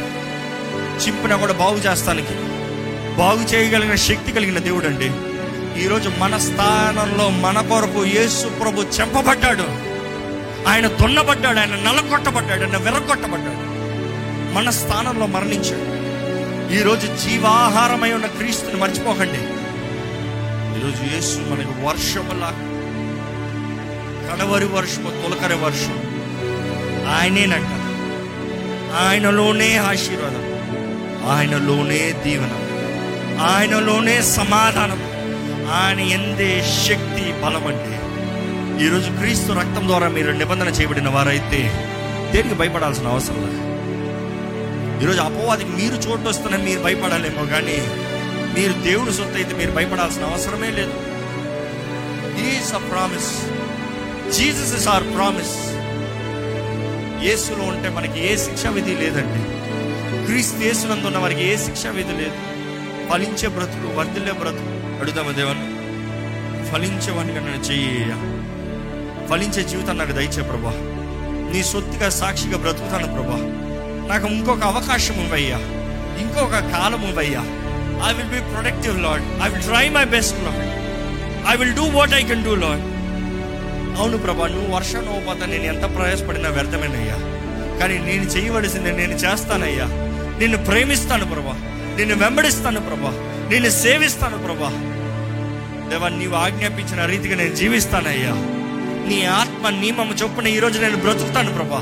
చింపినా 1.07 1.35
కూడా 1.35 1.53
బాగు 1.53 1.77
చేస్తానికి 1.77 2.33
బాగు 3.17 3.39
చేయగలిగిన 3.39 3.95
శక్తి 3.95 4.31
కలిగిన 4.31 4.57
దేవుడు 4.59 4.85
అండి 4.85 5.11
ఈరోజు 5.83 6.11
మన 6.17 6.37
స్థానంలో 6.37 7.29
మన 7.29 7.61
కొరకు 7.61 8.05
యేసు 8.05 8.47
ప్రభు 8.47 8.81
చెంపబడ్డాడు. 8.81 9.63
ఆయన 10.69 10.87
దున్నబడ్డాడు 10.87 11.59
ఆయన 11.59 11.69
నలకొట్టబడ్డాడు 11.69 12.61
ఆయన 12.61 12.77
విరగొట్టబడ్డాడు. 12.77 13.71
మన 14.55 14.69
స్థానంలో 14.69 15.25
మరణించాడు. 15.25 15.91
ఈరోజు 16.73 17.07
జీవాహారమై 17.07 18.11
ఉన్న 18.11 18.25
క్రీస్తుని 18.25 18.75
మర్చిపోకండి. 18.75 19.41
ఈరోజు 20.79 21.15
యేసు 21.15 21.37
మనకు 21.39 21.87
వర్షములా 21.87 22.51
కడవరి 24.31 24.65
వర్షము 24.65 25.09
తొలకరి 25.09 25.55
వర్షం 25.55 25.97
ఆయనేనంట. 27.15 27.80
ఆయనలోనే 28.95 29.77
ఆశీర్వాదం. 29.77 30.51
ఆయనలోనే 31.29 32.11
దీవెన. 32.11 32.49
ఆయనలోనే 33.41 34.21
సమాధానం. 34.21 35.11
ఆయన 35.73 35.99
ఎందే 35.99 36.61
శక్తి 36.61 37.31
బలం 37.31 37.67
అంటే. 37.67 37.97
ఈరోజు 38.85 39.11
క్రీస్తు 39.11 39.51
రక్తం 39.51 39.87
ద్వారా 39.87 40.07
మీరు 40.07 40.31
నిబంధన 40.31 40.67
చేయబడిన 40.67 41.09
వారైతే 41.09 41.87
దేనికి 42.31 42.55
భయపడాల్సిన 42.55 43.07
అవసరం 43.07 43.35
లేదు. 43.35 43.71
ఈరోజు 45.03 45.21
అపవాదికి 45.21 45.69
మీరు 45.69 45.95
చోటు 45.95 46.29
వస్తున్న 46.29 46.57
మీరు 46.57 46.79
భయపడాలేమో 46.79 47.45
కానీ 47.45 47.77
మీరు 48.59 48.73
దేవుడు 48.73 49.11
సొత్తు 49.11 49.35
అయితే 49.35 49.55
మీరు 49.55 49.71
భయపడాల్సిన 49.71 50.23
అవసరమే 50.23 50.69
లేదు. 50.71 50.93
Is 52.49 52.73
a 52.73 52.77
promise 52.77 53.41
Jesus 54.37 54.75
is 54.75 54.87
our 54.87 55.03
promise 55.03 55.70
యేసులో 57.21 57.63
ఉంటే 57.63 57.89
మనకి 57.89 58.33
ఏ 58.33 58.35
శిక్షా 58.35 58.69
విధి 58.69 58.95
లేదండి. 58.95 59.61
క్రీస్తు 60.25 60.63
యేసునందు 60.63 61.07
ఉన్న 61.07 61.17
వారికి 61.17 61.53
ఏ 61.53 61.57
శిక్షా 61.57 61.89
విధి 61.89 62.11
లేదు. 62.11 62.35
ఫలించే 63.11 63.47
బ్రతుకు 63.47 63.95
వర్ధిల్లే 63.95 64.31
బ్రతుకు. 64.31 64.99
అడుగుదామా 65.01 65.31
దేవన్ 65.31 65.81
ఫలించేవాడిగా 66.71 67.39
నన్ను 67.39 67.63
చెయ్యి. 67.63 68.11
ఫలించే 69.27 69.69
జీవితం 69.69 69.97
నాకు 69.97 70.11
దయచే 70.11 70.41
ప్రభా. 70.41 70.71
నీ 71.53 71.63
సొత్తుగా 71.63 72.09
సాక్షిగా 72.09 72.57
బ్రతుకుతాను 72.57 73.13
ప్రభా. 73.13 73.37
నాకు 74.07 74.27
ఇంకొక 74.27 74.63
అవకాశం 74.63 75.13
ఇవ్వయ్యా. 75.13 75.57
ఇంకొక 76.21 76.51
కాలం 76.51 77.07
ఇవ్వయ్యా. 77.07 77.41
I 78.09 78.13
will 78.13 78.27
be 78.27 78.51
productive 78.51 79.03
Lord 79.03 79.21
I 79.21 79.49
will 79.49 79.63
try 79.63 79.89
my 79.89 80.05
best 80.05 80.37
Lord 80.43 80.81
I 81.49 81.55
will 81.55 81.75
do 81.75 81.83
what 81.83 82.13
I 82.13 82.23
can 82.23 82.43
do 82.43 82.55
Lord 82.55 82.90
అవును 83.97 84.17
ప్రభా 84.17 84.47
నువ్వు 84.47 84.75
వర్షం 84.75 85.23
పోతా 85.27 85.45
నేను 85.45 85.63
ఎంత 85.63 85.95
ప్రయాసపడినా 85.95 86.49
వ్యర్థమేనయ్యా. 86.49 87.17
కానీ 87.79 87.97
నేను 87.97 88.23
చేయవలసింది 88.23 88.91
నేను 88.91 89.11
చేస్తానయ్యా. 89.11 89.85
నిన్ను 90.39 90.57
ప్రేమిస్తాను 90.57 91.25
ప్రభా 91.25 91.55
నిన్ను 91.97 92.15
వెంబడిస్తాను 92.15 92.81
ప్రభా 92.81 93.11
నిన్ను 93.49 93.69
సేవిస్తాను 93.69 94.37
ప్రభా. 94.37 94.69
దేవా 95.89 96.09
నీవు 96.09 96.35
ఆజ్ఞాపించిన 96.35 97.05
రీతిగా 97.05 97.35
నేను 97.35 97.55
జీవిస్తానయ్యా. 97.55 98.33
నీ 99.07 99.25
ఆత్మ 99.25 99.69
నియమము 99.69 100.13
చొప్పున 100.13 100.47
ఈరోజు 100.47 100.81
నేను 100.81 100.97
బ్రతుకుతాను 100.97 101.53
ప్రభా. 101.53 101.79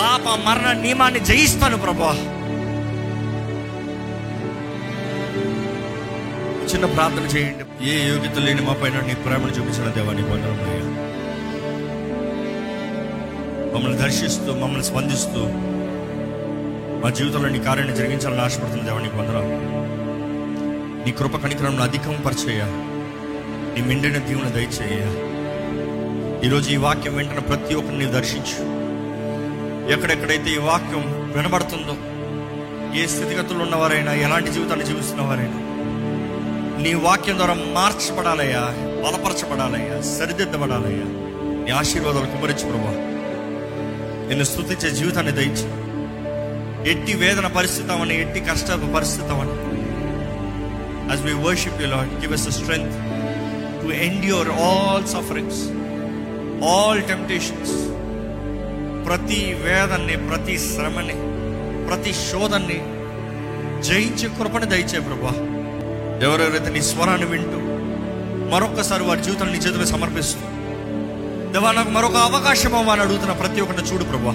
పాప 0.00 0.48
మరణ 0.48 0.72
నియమాన్ని 0.72 1.20
జయిస్తాను 1.20 1.76
ప్రభా. 1.76 2.12
చిన్న 6.74 6.86
ప్రార్థన 6.86 7.36
చేయండి. 7.36 7.90
ఏ 7.90 8.08
యోగ్యత 8.08 8.38
లేని 8.38 8.60
మా 8.60 8.72
పైన 8.72 9.00
నీ 9.06 9.14
ప్రేమను 9.14 9.50
చూపించిన 9.50 9.92
దేవాన్ని 9.92 10.22
పొందడం 10.22 10.80
మమ్మల్ని 13.74 13.98
దర్శిస్తూ 13.98 14.52
మమ్మల్ని 14.52 14.84
స్పందిస్తూ 14.84 15.46
మా 17.02 17.10
జీవితంలో 17.10 17.48
నీ 17.48 17.58
కార్యాన్ని 17.58 17.96
జరిగించాలని 17.96 18.40
ఆశపడుతుంది 18.40 18.84
దేవా 18.84 19.00
నీకు 19.00 19.16
వందరా 19.16 19.40
నీ 21.06 21.12
కృప 21.12 21.36
కణికరంలో 21.36 21.82
అధికం 21.82 22.22
పరిచేయ 22.26 22.62
నీ 23.74 23.80
మిండిన 23.86 24.18
దీవున 24.18 24.48
దయచేయ. 24.48 25.00
ఈరోజు 26.46 26.70
ఈ 26.70 26.76
వాక్యం 26.76 27.16
వెంటనే 27.16 27.38
ప్రతి 27.38 27.74
ఒక్కరిని 27.74 28.04
దర్శించు. 28.04 28.80
ఎక్కడెక్కడైతే 29.92 30.50
ఈ 30.50 30.58
వాక్యం 30.58 31.32
వినబడుతుందో 31.36 31.96
ఏ 33.00 33.06
స్థితిగతులు 33.06 33.58
ఉన్నవారైనా 33.58 34.14
ఎలాంటి 34.14 34.50
జీవితాన్ని 34.50 34.86
జీవిస్తున్న 34.86 35.22
వారైనా 35.22 35.66
నీ 36.82 36.94
వాక్యం 36.94 37.36
ద్వారా 37.36 37.54
మార్చబడాలయ్యా 37.54 38.60
బలపరచబడాలయ్యా 39.06 40.00
సరిదిద్దబడాలయ్యా. 40.00 41.06
నీ 41.64 41.70
ఆశీర్వాదాలు 41.70 42.26
కుమరించు 42.26 42.68
ప్రభా. 42.68 43.19
నిన్ను 44.30 44.44
స్థుతించే 44.44 44.90
జీవితాన్ని 44.90 45.32
దయచి. 45.32 45.66
ఎట్టి 46.90 47.14
వేదన 47.14 47.46
పరిస్థితి 47.46 47.92
అవని 47.92 48.20
ఎట్టి 48.20 48.40
కష్ట 48.40 48.70
పరిస్థితి 48.70 49.28
అవని 49.28 49.70
as 51.10 51.16
we 51.16 51.32
worship 51.44 51.74
you, 51.80 51.88
Lord, 51.90 52.10
give 52.22 52.30
us 52.30 52.42
the 52.46 52.52
strength 52.52 52.92
to 53.80 53.88
endure 54.06 54.48
all 54.64 55.00
sufferings, 55.14 55.56
all 56.62 56.98
temptations. 57.00 57.70
ప్రతి 59.06 59.54
వేదన్ని 59.54 60.16
ప్రతి 60.16 60.58
శ్రమని 60.58 61.16
ప్రతి 61.86 62.12
శోధన్ని 62.12 62.78
జయించే 63.82 64.28
కృపని 64.28 64.66
దయచే 64.66 65.00
ప్రభా. 65.00 65.32
ఎవరెవరైతే 66.26 66.70
నీ 66.70 66.82
స్వరాన్ని 66.82 67.26
వింటూ 67.26 67.60
మరొకసారి 68.50 69.02
వారి 69.02 69.22
జీవితాన్ని 69.22 69.58
నీ 69.58 69.64
చేతులు 69.64 69.84
సమర్పిస్తూ 69.84 70.40
దేవా 71.52 71.72
నాకు 71.72 71.90
మరొక 71.90 72.16
అవకాశం 72.16 72.90
అని 72.90 73.00
అడుగుతున్న 73.00 73.32
ప్రతి 73.32 73.60
ఒక్కటి 73.60 73.82
చూడు 73.82 74.04
ప్రభా. 74.04 74.34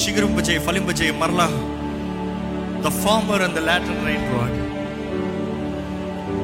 చిగురింపజేయి 0.00 0.58
ఫలింపజేయి 0.58 0.60
ఫలింప 0.66 1.00
చేయి 1.00 1.12
మరలా 1.12 1.46
the 2.84 2.92
former 3.04 3.42
and 3.42 3.54
the 3.54 3.58
latter 3.58 4.06
rain 4.06 4.26
God 4.32 4.56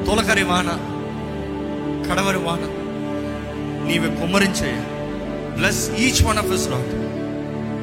తొలకరి 0.07 0.43
వాన 0.43 0.71
కడవరి 2.09 2.39
వాన 2.39 2.63
నీవే 3.89 4.09
కుమ్మరించేయ. 4.21 4.79
Bless 5.57 5.91
each 5.91 6.23
one 6.27 6.39
of 6.39 6.47
us 6.47 6.71
Lord 6.71 6.93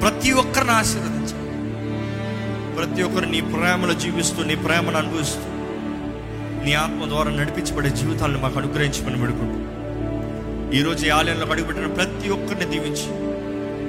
ప్రతి 0.01 0.31
ఒక్కరిని 0.31 0.71
ఆశీర్వదించ. 0.71 1.31
ప్రతి 2.77 3.03
ఒక్కరు 3.03 3.25
నీ 3.25 3.41
ప్రేమలో 3.41 3.93
జీవిస్తూ 3.93 4.43
నీ 4.43 4.55
ప్రేమను 4.55 4.97
అనుభవిస్తూ 4.97 5.45
నీ 6.65 6.73
ఆత్మ 6.73 7.09
ద్వారా 7.09 7.31
నడిపించబడే 7.31 7.89
జీవితాలను 7.89 8.39
మాకు 8.39 8.59
అనుగ్రహించమని 8.59 9.19
పెడుకుంటూ 9.19 9.68
ఈరోజు 10.73 11.05
ఈ 11.05 11.09
ఆలయంలో 11.09 11.45
అడుగుపెట్టిన 11.45 11.87
ప్రతి 11.87 12.29
ఒక్కరిని 12.29 12.65
దీవించి. 12.65 13.29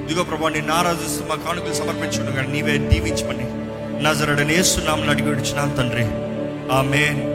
ఇదిగో 0.05 0.23
ప్రభా 0.23 0.49
నేను 0.49 0.73
ఆరాధిస్తూ 0.73 1.25
మా 1.25 1.35
కానుకలు 1.35 1.73
సమర్పించుండగా 1.73 2.41
నీవే 2.41 2.77
దీవించమని. 2.77 3.45
నజరడని 4.03 4.63
అడిగి 5.09 5.27
విడిచిన 5.27 5.73
తండ్రి. 5.77 6.03
ఆమెన్. 6.73 7.30